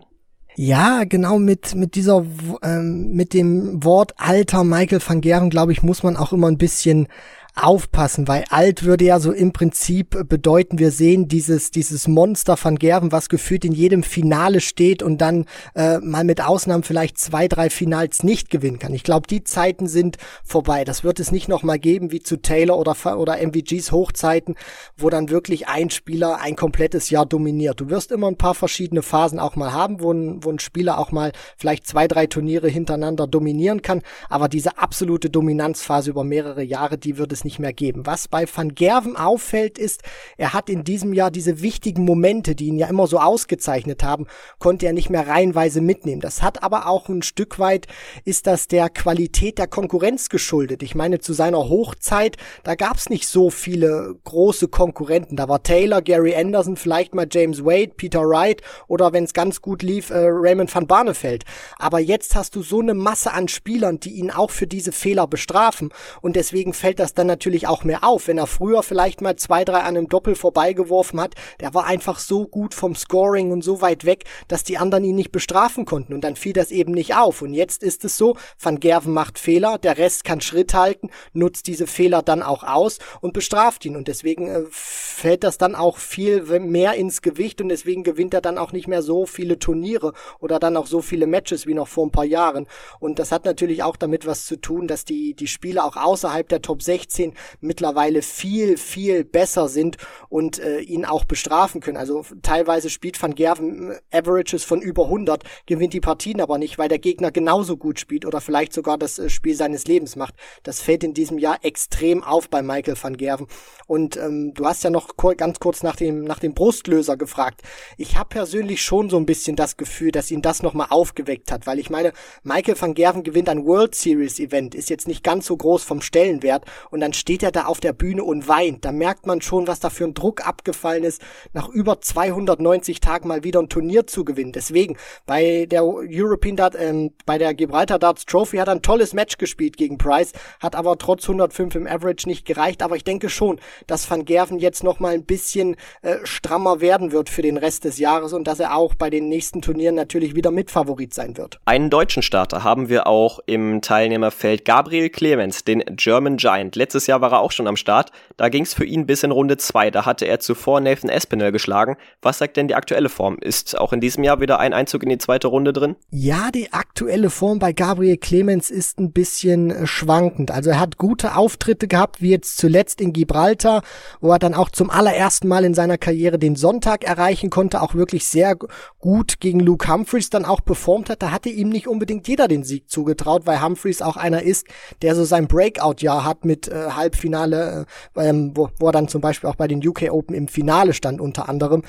Ja, 0.55 1.03
genau 1.03 1.39
mit 1.39 1.73
mit 1.73 1.95
dieser 1.95 2.23
ähm, 2.61 3.13
mit 3.13 3.33
dem 3.33 3.83
Wort 3.83 4.13
alter 4.17 4.63
Michael 4.63 5.01
van 5.05 5.21
Geren, 5.21 5.49
glaube 5.49 5.71
ich, 5.71 5.81
muss 5.81 6.03
man 6.03 6.15
auch 6.15 6.31
immer 6.31 6.47
ein 6.47 6.59
bisschen 6.59 7.07
aufpassen, 7.55 8.27
weil 8.27 8.45
alt 8.49 8.83
würde 8.83 9.05
ja 9.05 9.19
so 9.19 9.31
im 9.31 9.53
Prinzip 9.53 10.27
bedeuten, 10.27 10.79
wir 10.79 10.91
sehen 10.91 11.27
dieses, 11.27 11.69
dieses 11.69 12.07
Monster 12.07 12.57
von 12.57 12.79
Gerven, 12.79 13.11
was 13.11 13.29
gefühlt 13.29 13.63
in 13.63 13.73
jedem 13.73 14.01
Finale 14.01 14.59
steht 14.59 15.03
und 15.03 15.19
dann 15.19 15.45
äh, 15.75 15.99
mal 15.99 16.23
mit 16.23 16.41
Ausnahmen 16.41 16.83
vielleicht 16.83 17.19
zwei, 17.19 17.47
drei 17.47 17.69
Finals 17.69 18.23
nicht 18.23 18.49
gewinnen 18.49 18.79
kann. 18.79 18.93
Ich 18.93 19.03
glaube, 19.03 19.27
die 19.27 19.43
Zeiten 19.43 19.87
sind 19.87 20.17
vorbei. 20.43 20.83
Das 20.83 21.03
wird 21.03 21.19
es 21.19 21.31
nicht 21.31 21.47
nochmal 21.47 21.77
geben 21.77 22.11
wie 22.11 22.21
zu 22.21 22.37
Taylor 22.37 22.77
oder, 22.79 22.95
oder 23.17 23.37
MVGs 23.37 23.91
Hochzeiten, 23.91 24.55
wo 24.97 25.11
dann 25.11 25.29
wirklich 25.29 25.67
ein 25.67 25.91
Spieler 25.91 26.41
ein 26.41 26.55
komplettes 26.55 27.11
Jahr 27.11 27.27
dominiert. 27.27 27.79
Du 27.79 27.89
wirst 27.89 28.11
immer 28.11 28.27
ein 28.27 28.37
paar 28.37 28.55
verschiedene 28.55 29.03
Phasen 29.03 29.37
auch 29.37 29.55
mal 29.55 29.73
haben, 29.73 30.01
wo 30.01 30.11
ein, 30.11 30.43
wo 30.43 30.49
ein 30.49 30.59
Spieler 30.59 30.97
auch 30.97 31.11
mal 31.11 31.31
vielleicht 31.57 31.85
zwei, 31.85 32.07
drei 32.07 32.25
Turniere 32.25 32.67
hintereinander 32.67 33.27
dominieren 33.27 33.83
kann, 33.83 34.01
aber 34.27 34.49
diese 34.49 34.79
absolute 34.79 35.29
Dominanzphase 35.29 36.09
über 36.09 36.23
mehrere 36.23 36.63
Jahre, 36.63 36.97
die 36.97 37.17
wird 37.17 37.31
es 37.31 37.42
nicht 37.43 37.59
mehr 37.59 37.73
geben. 37.73 38.05
Was 38.05 38.27
bei 38.27 38.45
Van 38.53 38.75
Gerven 38.75 39.15
auffällt, 39.15 39.77
ist, 39.77 40.01
er 40.37 40.53
hat 40.53 40.69
in 40.69 40.83
diesem 40.83 41.13
Jahr 41.13 41.31
diese 41.31 41.61
wichtigen 41.61 42.03
Momente, 42.03 42.55
die 42.55 42.67
ihn 42.67 42.77
ja 42.77 42.87
immer 42.87 43.07
so 43.07 43.19
ausgezeichnet 43.19 44.03
haben, 44.03 44.27
konnte 44.59 44.85
er 44.85 44.93
nicht 44.93 45.09
mehr 45.09 45.27
reihenweise 45.27 45.81
mitnehmen. 45.81 46.21
Das 46.21 46.41
hat 46.41 46.63
aber 46.63 46.87
auch 46.87 47.09
ein 47.09 47.21
Stück 47.21 47.59
weit, 47.59 47.87
ist 48.25 48.47
das 48.47 48.67
der 48.67 48.89
Qualität 48.89 49.57
der 49.57 49.67
Konkurrenz 49.67 50.29
geschuldet. 50.29 50.83
Ich 50.83 50.95
meine, 50.95 51.19
zu 51.19 51.33
seiner 51.33 51.69
Hochzeit, 51.69 52.37
da 52.63 52.75
gab 52.75 52.97
es 52.97 53.09
nicht 53.09 53.27
so 53.27 53.49
viele 53.49 54.15
große 54.23 54.67
Konkurrenten. 54.67 55.35
Da 55.35 55.47
war 55.49 55.63
Taylor, 55.63 56.01
Gary 56.01 56.35
Anderson, 56.35 56.75
vielleicht 56.75 57.15
mal 57.15 57.27
James 57.29 57.63
Wade, 57.63 57.93
Peter 57.95 58.21
Wright 58.21 58.61
oder 58.87 59.13
wenn 59.13 59.23
es 59.23 59.33
ganz 59.33 59.61
gut 59.61 59.83
lief, 59.83 60.09
äh, 60.09 60.15
Raymond 60.17 60.73
van 60.73 60.87
Barneveld. 60.87 61.43
Aber 61.77 61.99
jetzt 61.99 62.35
hast 62.35 62.55
du 62.55 62.63
so 62.63 62.79
eine 62.79 62.93
Masse 62.93 63.31
an 63.31 63.47
Spielern, 63.47 63.99
die 63.99 64.13
ihn 64.13 64.31
auch 64.31 64.51
für 64.51 64.67
diese 64.67 64.91
Fehler 64.91 65.27
bestrafen 65.27 65.89
und 66.21 66.35
deswegen 66.35 66.73
fällt 66.73 66.99
das 66.99 67.13
dann 67.13 67.27
natürlich 67.33 67.67
auch 67.67 67.83
mehr 67.83 68.03
auf. 68.03 68.27
Wenn 68.27 68.37
er 68.37 68.45
früher 68.45 68.83
vielleicht 68.83 69.21
mal 69.21 69.35
zwei, 69.35 69.65
drei 69.65 69.79
an 69.79 69.97
einem 69.97 70.07
Doppel 70.07 70.35
vorbeigeworfen 70.35 71.19
hat, 71.19 71.33
der 71.59 71.73
war 71.73 71.85
einfach 71.85 72.19
so 72.19 72.45
gut 72.45 72.75
vom 72.75 72.95
Scoring 72.95 73.51
und 73.51 73.63
so 73.63 73.81
weit 73.81 74.05
weg, 74.05 74.25
dass 74.47 74.63
die 74.63 74.77
anderen 74.77 75.03
ihn 75.03 75.15
nicht 75.15 75.31
bestrafen 75.31 75.85
konnten. 75.85 76.13
Und 76.13 76.23
dann 76.23 76.35
fiel 76.35 76.53
das 76.53 76.69
eben 76.69 76.91
nicht 76.91 77.15
auf. 77.15 77.41
Und 77.41 77.53
jetzt 77.53 77.81
ist 77.81 78.05
es 78.05 78.17
so, 78.17 78.37
Van 78.59 78.79
Gerven 78.79 79.13
macht 79.13 79.39
Fehler, 79.39 79.79
der 79.79 79.97
Rest 79.97 80.23
kann 80.23 80.41
Schritt 80.41 80.75
halten, 80.75 81.09
nutzt 81.33 81.65
diese 81.65 81.87
Fehler 81.87 82.21
dann 82.21 82.43
auch 82.43 82.63
aus 82.63 82.99
und 83.21 83.33
bestraft 83.33 83.83
ihn. 83.85 83.95
Und 83.95 84.07
deswegen 84.07 84.47
äh, 84.47 84.61
fällt 84.69 85.43
das 85.43 85.57
dann 85.57 85.73
auch 85.73 85.97
viel 85.97 86.43
mehr 86.59 86.93
ins 86.93 87.21
Gewicht 87.21 87.61
und 87.61 87.69
deswegen 87.69 88.03
gewinnt 88.03 88.33
er 88.33 88.41
dann 88.41 88.59
auch 88.59 88.73
nicht 88.73 88.87
mehr 88.87 89.01
so 89.01 89.25
viele 89.25 89.57
Turniere 89.57 90.13
oder 90.39 90.59
dann 90.59 90.77
auch 90.77 90.87
so 90.87 91.01
viele 91.01 91.25
Matches 91.25 91.65
wie 91.65 91.73
noch 91.73 91.87
vor 91.87 92.05
ein 92.05 92.11
paar 92.11 92.25
Jahren. 92.25 92.67
Und 92.99 93.17
das 93.17 93.31
hat 93.31 93.45
natürlich 93.45 93.81
auch 93.81 93.97
damit 93.97 94.27
was 94.27 94.45
zu 94.45 94.57
tun, 94.57 94.87
dass 94.87 95.05
die, 95.05 95.33
die 95.33 95.47
Spieler 95.47 95.85
auch 95.85 95.95
außerhalb 95.95 96.47
der 96.47 96.61
Top 96.61 96.83
16 96.83 97.22
2018 97.31 97.33
mittlerweile 97.61 98.21
viel, 98.21 98.77
viel 98.77 99.23
besser 99.23 99.67
sind 99.69 99.97
und 100.29 100.59
äh, 100.59 100.79
ihn 100.79 101.05
auch 101.05 101.25
bestrafen 101.25 101.81
können. 101.81 101.97
Also 101.97 102.25
teilweise 102.41 102.89
spielt 102.89 103.21
Van 103.21 103.35
Gerven 103.35 103.95
Averages 104.11 104.63
von 104.63 104.81
über 104.81 105.05
100, 105.05 105.43
gewinnt 105.65 105.93
die 105.93 106.01
Partien 106.01 106.41
aber 106.41 106.57
nicht, 106.57 106.77
weil 106.77 106.89
der 106.89 106.99
Gegner 106.99 107.31
genauso 107.31 107.77
gut 107.77 107.99
spielt 107.99 108.25
oder 108.25 108.41
vielleicht 108.41 108.73
sogar 108.73 108.97
das 108.97 109.19
äh, 109.19 109.29
Spiel 109.29 109.55
seines 109.55 109.85
Lebens 109.85 110.15
macht. 110.15 110.35
Das 110.63 110.81
fällt 110.81 111.03
in 111.03 111.13
diesem 111.13 111.37
Jahr 111.37 111.59
extrem 111.63 112.23
auf 112.23 112.49
bei 112.49 112.61
Michael 112.61 112.97
van 113.01 113.17
Gerven. 113.17 113.47
Und 113.87 114.17
ähm, 114.17 114.53
du 114.53 114.65
hast 114.65 114.83
ja 114.83 114.89
noch 114.89 115.15
ganz 115.37 115.59
kurz 115.59 115.83
nach 115.83 115.95
dem, 115.95 116.23
nach 116.23 116.39
dem 116.39 116.53
Brustlöser 116.53 117.17
gefragt. 117.17 117.61
Ich 117.97 118.17
habe 118.17 118.29
persönlich 118.29 118.81
schon 118.81 119.09
so 119.09 119.17
ein 119.17 119.25
bisschen 119.25 119.55
das 119.55 119.77
Gefühl, 119.77 120.11
dass 120.11 120.31
ihn 120.31 120.41
das 120.41 120.63
nochmal 120.63 120.87
aufgeweckt 120.89 121.51
hat, 121.51 121.67
weil 121.67 121.79
ich 121.79 121.89
meine, 121.89 122.13
Michael 122.43 122.79
van 122.79 122.93
Gerven 122.93 123.23
gewinnt 123.23 123.49
ein 123.49 123.65
World 123.65 123.95
Series 123.95 124.39
Event, 124.39 124.75
ist 124.75 124.89
jetzt 124.89 125.07
nicht 125.07 125.23
ganz 125.23 125.45
so 125.45 125.57
groß 125.57 125.83
vom 125.83 126.01
Stellenwert 126.01 126.65
und 126.89 126.99
dann 126.99 127.12
steht 127.13 127.43
er 127.43 127.51
da 127.51 127.65
auf 127.65 127.79
der 127.79 127.93
Bühne 127.93 128.23
und 128.23 128.47
weint. 128.47 128.85
Da 128.85 128.91
merkt 128.91 129.25
man 129.25 129.41
schon, 129.41 129.67
was 129.67 129.79
da 129.79 129.89
für 129.89 130.05
ein 130.05 130.13
Druck 130.13 130.45
abgefallen 130.45 131.03
ist, 131.03 131.21
nach 131.53 131.69
über 131.69 132.01
290 132.01 132.99
Tagen 132.99 133.27
mal 133.27 133.43
wieder 133.43 133.59
ein 133.59 133.69
Turnier 133.69 134.07
zu 134.07 134.25
gewinnen. 134.25 134.51
Deswegen, 134.51 134.97
bei 135.25 135.65
der 135.65 135.83
European 135.83 136.55
Dart, 136.55 136.75
ähm, 136.77 137.11
bei 137.25 137.37
der 137.37 137.53
Gibraltar 137.53 137.99
Darts 137.99 138.25
Trophy 138.25 138.57
hat 138.57 138.67
er 138.67 138.75
ein 138.75 138.81
tolles 138.81 139.13
Match 139.13 139.37
gespielt 139.37 139.77
gegen 139.77 139.97
Price, 139.97 140.33
hat 140.59 140.75
aber 140.75 140.97
trotz 140.97 141.23
105 141.23 141.75
im 141.75 141.87
Average 141.87 142.27
nicht 142.27 142.45
gereicht, 142.45 142.83
aber 142.83 142.95
ich 142.95 143.03
denke 143.03 143.29
schon, 143.29 143.59
dass 143.87 144.09
Van 144.09 144.25
Gerven 144.25 144.59
jetzt 144.59 144.83
nochmal 144.83 145.13
ein 145.13 145.25
bisschen 145.25 145.75
äh, 146.01 146.17
strammer 146.23 146.81
werden 146.81 147.11
wird 147.11 147.29
für 147.29 147.41
den 147.41 147.57
Rest 147.57 147.83
des 147.85 147.97
Jahres 147.97 148.33
und 148.33 148.47
dass 148.47 148.59
er 148.59 148.75
auch 148.75 148.95
bei 148.95 149.09
den 149.09 149.29
nächsten 149.29 149.61
Turnieren 149.61 149.95
natürlich 149.95 150.35
wieder 150.35 150.51
Mitfavorit 150.51 151.13
sein 151.13 151.37
wird. 151.37 151.59
Einen 151.65 151.89
deutschen 151.89 152.23
Starter 152.23 152.63
haben 152.63 152.89
wir 152.89 153.07
auch 153.07 153.39
im 153.45 153.81
Teilnehmerfeld 153.81 154.65
Gabriel 154.65 155.09
Clemens, 155.09 155.63
den 155.63 155.83
German 155.95 156.37
Giant. 156.37 156.75
Letztes 156.93 157.07
Jahr 157.07 157.21
war 157.21 157.31
er 157.31 157.39
auch 157.39 157.51
schon 157.51 157.65
am 157.65 157.75
Start. 157.75 158.11
Da 158.37 158.49
ging 158.49 158.61
es 158.61 158.75
für 158.75 158.85
ihn 158.85 159.07
bis 159.07 159.23
in 159.23 159.31
Runde 159.31 159.57
2. 159.57 159.89
Da 159.89 160.05
hatte 160.05 160.25
er 160.25 160.39
zuvor 160.39 160.79
Nathan 160.79 161.09
Espinel 161.09 161.51
geschlagen. 161.51 161.97
Was 162.21 162.37
sagt 162.37 162.55
denn 162.55 162.67
die 162.67 162.75
aktuelle 162.75 163.09
Form? 163.09 163.39
Ist 163.39 163.75
auch 163.79 163.93
in 163.93 163.99
diesem 163.99 164.23
Jahr 164.23 164.41
wieder 164.41 164.59
ein 164.59 164.73
Einzug 164.73 165.01
in 165.01 165.09
die 165.09 165.17
zweite 165.17 165.47
Runde 165.47 165.73
drin? 165.73 165.95
Ja, 166.11 166.51
die 166.51 166.71
aktuelle 166.71 167.31
Form 167.31 167.57
bei 167.57 167.73
Gabriel 167.73 168.17
Clemens 168.17 168.69
ist 168.69 168.99
ein 168.99 169.11
bisschen 169.11 169.71
äh, 169.71 169.87
schwankend. 169.87 170.51
Also 170.51 170.69
er 170.69 170.79
hat 170.79 170.99
gute 170.99 171.35
Auftritte 171.35 171.87
gehabt, 171.87 172.21
wie 172.21 172.29
jetzt 172.29 172.57
zuletzt 172.57 173.01
in 173.01 173.11
Gibraltar, 173.11 173.81
wo 174.21 174.31
er 174.31 174.37
dann 174.37 174.53
auch 174.53 174.69
zum 174.69 174.91
allerersten 174.91 175.47
Mal 175.47 175.65
in 175.65 175.73
seiner 175.73 175.97
Karriere 175.97 176.37
den 176.37 176.55
Sonntag 176.55 177.05
erreichen 177.05 177.49
konnte, 177.49 177.81
auch 177.81 177.95
wirklich 177.95 178.27
sehr 178.27 178.55
gut 178.99 179.39
gegen 179.39 179.61
Luke 179.61 179.91
Humphreys 179.91 180.29
dann 180.29 180.45
auch 180.45 180.63
performt 180.63 181.09
hat. 181.09 181.23
Da 181.23 181.31
hatte 181.31 181.49
ihm 181.49 181.69
nicht 181.69 181.87
unbedingt 181.87 182.27
jeder 182.27 182.47
den 182.47 182.63
Sieg 182.63 182.87
zugetraut, 182.87 183.47
weil 183.47 183.63
Humphreys 183.63 184.03
auch 184.03 184.15
einer 184.15 184.43
ist, 184.43 184.67
der 185.01 185.15
so 185.15 185.23
sein 185.23 185.47
Breakout-Jahr 185.47 186.23
hat 186.23 186.45
mit 186.45 186.67
äh, 186.67 186.82
Halbfinale, 186.91 187.85
äh, 188.15 188.29
ähm, 188.29 188.51
wo, 188.55 188.69
wo 188.79 188.87
er 188.87 188.91
dann 188.91 189.07
zum 189.07 189.21
Beispiel 189.21 189.49
auch 189.49 189.55
bei 189.55 189.67
den 189.67 189.85
UK 189.85 190.11
Open 190.11 190.35
im 190.35 190.47
Finale 190.47 190.93
stand 190.93 191.21
unter 191.21 191.49
anderem. 191.49 191.83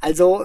Also 0.00 0.42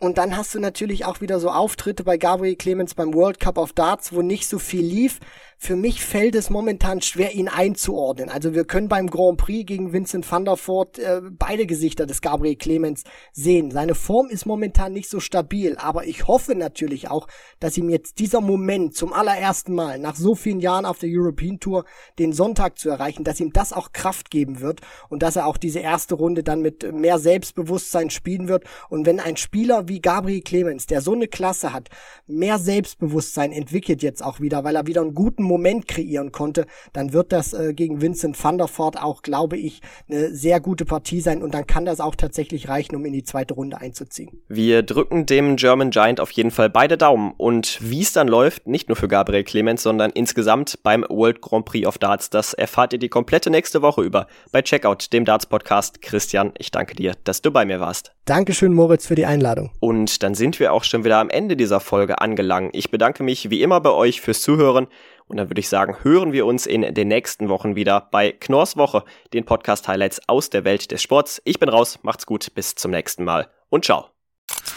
und 0.00 0.16
dann 0.16 0.36
hast 0.36 0.54
du 0.54 0.60
natürlich 0.60 1.04
auch 1.04 1.20
wieder 1.20 1.40
so 1.40 1.50
Auftritte 1.50 2.04
bei 2.04 2.18
Gabriel 2.18 2.54
Clemens 2.54 2.94
beim 2.94 3.14
World 3.14 3.40
Cup 3.40 3.58
of 3.58 3.72
Darts, 3.72 4.12
wo 4.12 4.22
nicht 4.22 4.48
so 4.48 4.60
viel 4.60 4.84
lief. 4.84 5.18
Für 5.60 5.74
mich 5.74 6.04
fällt 6.04 6.36
es 6.36 6.50
momentan 6.50 7.02
schwer, 7.02 7.34
ihn 7.34 7.48
einzuordnen. 7.48 8.28
Also 8.28 8.54
wir 8.54 8.64
können 8.64 8.88
beim 8.88 9.08
Grand 9.08 9.38
Prix 9.38 9.66
gegen 9.66 9.92
Vincent 9.92 10.30
van 10.30 10.44
der 10.44 10.56
Voort 10.56 11.00
äh, 11.00 11.20
beide 11.32 11.66
Gesichter 11.66 12.06
des 12.06 12.22
Gabriel 12.22 12.54
Clemens 12.54 13.02
sehen. 13.32 13.72
Seine 13.72 13.96
Form 13.96 14.28
ist 14.28 14.46
momentan 14.46 14.92
nicht 14.92 15.10
so 15.10 15.18
stabil, 15.18 15.76
aber 15.76 16.06
ich 16.06 16.28
hoffe 16.28 16.54
natürlich 16.54 17.10
auch, 17.10 17.26
dass 17.58 17.76
ihm 17.76 17.90
jetzt 17.90 18.20
dieser 18.20 18.40
Moment 18.40 18.94
zum 18.94 19.12
allerersten 19.12 19.74
Mal 19.74 19.98
nach 19.98 20.14
so 20.14 20.36
vielen 20.36 20.60
Jahren 20.60 20.86
auf 20.86 21.00
der 21.00 21.10
European 21.12 21.58
Tour 21.58 21.84
den 22.20 22.32
Sonntag 22.32 22.78
zu 22.78 22.88
erreichen, 22.88 23.24
dass 23.24 23.40
ihm 23.40 23.52
das 23.52 23.72
auch 23.72 23.92
Kraft 23.92 24.30
geben 24.30 24.60
wird 24.60 24.80
und 25.08 25.24
dass 25.24 25.34
er 25.34 25.46
auch 25.46 25.56
diese 25.56 25.80
erste 25.80 26.14
Runde 26.14 26.44
dann 26.44 26.62
mit 26.62 26.90
mehr 26.94 27.18
Selbstbewusstsein 27.18 28.10
spielen 28.10 28.46
wird. 28.46 28.62
Und 28.90 29.06
wenn 29.06 29.18
ein 29.18 29.36
Spieler 29.36 29.88
wie 29.88 30.00
Gabriel 30.00 30.40
Clemens, 30.40 30.86
der 30.86 31.00
so 31.00 31.14
eine 31.14 31.26
Klasse 31.26 31.72
hat, 31.72 31.88
mehr 32.28 32.60
Selbstbewusstsein 32.60 33.50
entwickelt 33.50 34.04
jetzt 34.04 34.22
auch 34.22 34.38
wieder, 34.38 34.62
weil 34.62 34.76
er 34.76 34.86
wieder 34.86 35.00
einen 35.00 35.14
guten 35.14 35.47
Moment 35.48 35.88
kreieren 35.88 36.32
konnte, 36.32 36.66
dann 36.92 37.12
wird 37.12 37.32
das 37.32 37.52
äh, 37.52 37.74
gegen 37.74 38.00
Vincent 38.00 38.42
van 38.42 38.58
der 38.58 38.68
Voort 38.68 39.02
auch, 39.02 39.22
glaube 39.22 39.56
ich, 39.56 39.80
eine 40.08 40.34
sehr 40.34 40.60
gute 40.60 40.84
Partie 40.84 41.20
sein 41.20 41.42
und 41.42 41.54
dann 41.54 41.66
kann 41.66 41.84
das 41.84 42.00
auch 42.00 42.14
tatsächlich 42.14 42.68
reichen, 42.68 42.94
um 42.94 43.04
in 43.04 43.12
die 43.12 43.24
zweite 43.24 43.54
Runde 43.54 43.80
einzuziehen. 43.80 44.40
Wir 44.48 44.82
drücken 44.82 45.26
dem 45.26 45.56
German 45.56 45.90
Giant 45.90 46.20
auf 46.20 46.30
jeden 46.30 46.50
Fall 46.50 46.70
beide 46.70 46.96
Daumen 46.96 47.32
und 47.36 47.78
wie 47.80 48.02
es 48.02 48.12
dann 48.12 48.28
läuft, 48.28 48.66
nicht 48.66 48.88
nur 48.88 48.96
für 48.96 49.08
Gabriel 49.08 49.44
Clemens, 49.44 49.82
sondern 49.82 50.10
insgesamt 50.10 50.78
beim 50.82 51.04
World 51.08 51.40
Grand 51.40 51.64
Prix 51.64 51.86
of 51.86 51.98
Darts, 51.98 52.30
das 52.30 52.54
erfahrt 52.54 52.92
ihr 52.92 52.98
die 52.98 53.08
komplette 53.08 53.50
nächste 53.50 53.82
Woche 53.82 54.02
über 54.02 54.26
bei 54.52 54.62
Checkout, 54.62 55.12
dem 55.12 55.24
Darts 55.24 55.46
Podcast. 55.46 56.02
Christian, 56.02 56.52
ich 56.58 56.70
danke 56.70 56.94
dir, 56.94 57.14
dass 57.24 57.42
du 57.42 57.50
bei 57.50 57.64
mir 57.64 57.80
warst. 57.80 58.12
Dankeschön, 58.24 58.74
Moritz, 58.74 59.06
für 59.06 59.14
die 59.14 59.24
Einladung. 59.24 59.70
Und 59.80 60.22
dann 60.22 60.34
sind 60.34 60.60
wir 60.60 60.72
auch 60.72 60.84
schon 60.84 61.04
wieder 61.04 61.18
am 61.18 61.30
Ende 61.30 61.56
dieser 61.56 61.80
Folge 61.80 62.20
angelangt. 62.20 62.76
Ich 62.76 62.90
bedanke 62.90 63.22
mich 63.22 63.50
wie 63.50 63.62
immer 63.62 63.80
bei 63.80 63.90
euch 63.90 64.20
fürs 64.20 64.42
Zuhören 64.42 64.86
und 65.28 65.36
dann 65.36 65.50
würde 65.50 65.60
ich 65.60 65.68
sagen, 65.68 65.96
hören 66.02 66.32
wir 66.32 66.46
uns 66.46 66.66
in 66.66 66.82
den 66.94 67.08
nächsten 67.08 67.48
Wochen 67.48 67.76
wieder 67.76 68.08
bei 68.10 68.32
Knorrs 68.32 68.76
Woche, 68.76 69.04
den 69.32 69.44
Podcast-Highlights 69.44 70.28
aus 70.28 70.50
der 70.50 70.64
Welt 70.64 70.90
des 70.90 71.02
Sports. 71.02 71.40
Ich 71.44 71.58
bin 71.58 71.68
raus, 71.68 71.98
macht's 72.02 72.26
gut, 72.26 72.54
bis 72.54 72.74
zum 72.74 72.90
nächsten 72.90 73.24
Mal 73.24 73.48
und 73.68 73.84
ciao. 73.84 74.06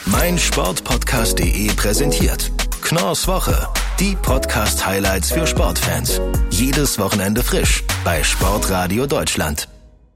Mein 0.06 0.38
Sportpodcast.de 0.38 1.68
präsentiert 1.76 2.52
Knorrs 2.82 3.28
Woche, 3.28 3.70
die 4.00 4.16
Podcast-Highlights 4.16 5.32
für 5.32 5.48
Sportfans. 5.48 6.20
Jedes 6.50 7.00
Wochenende 7.00 7.44
frisch 7.44 7.84
bei 8.04 8.24
Sportradio 8.24 9.08
Deutschland. 9.08 9.68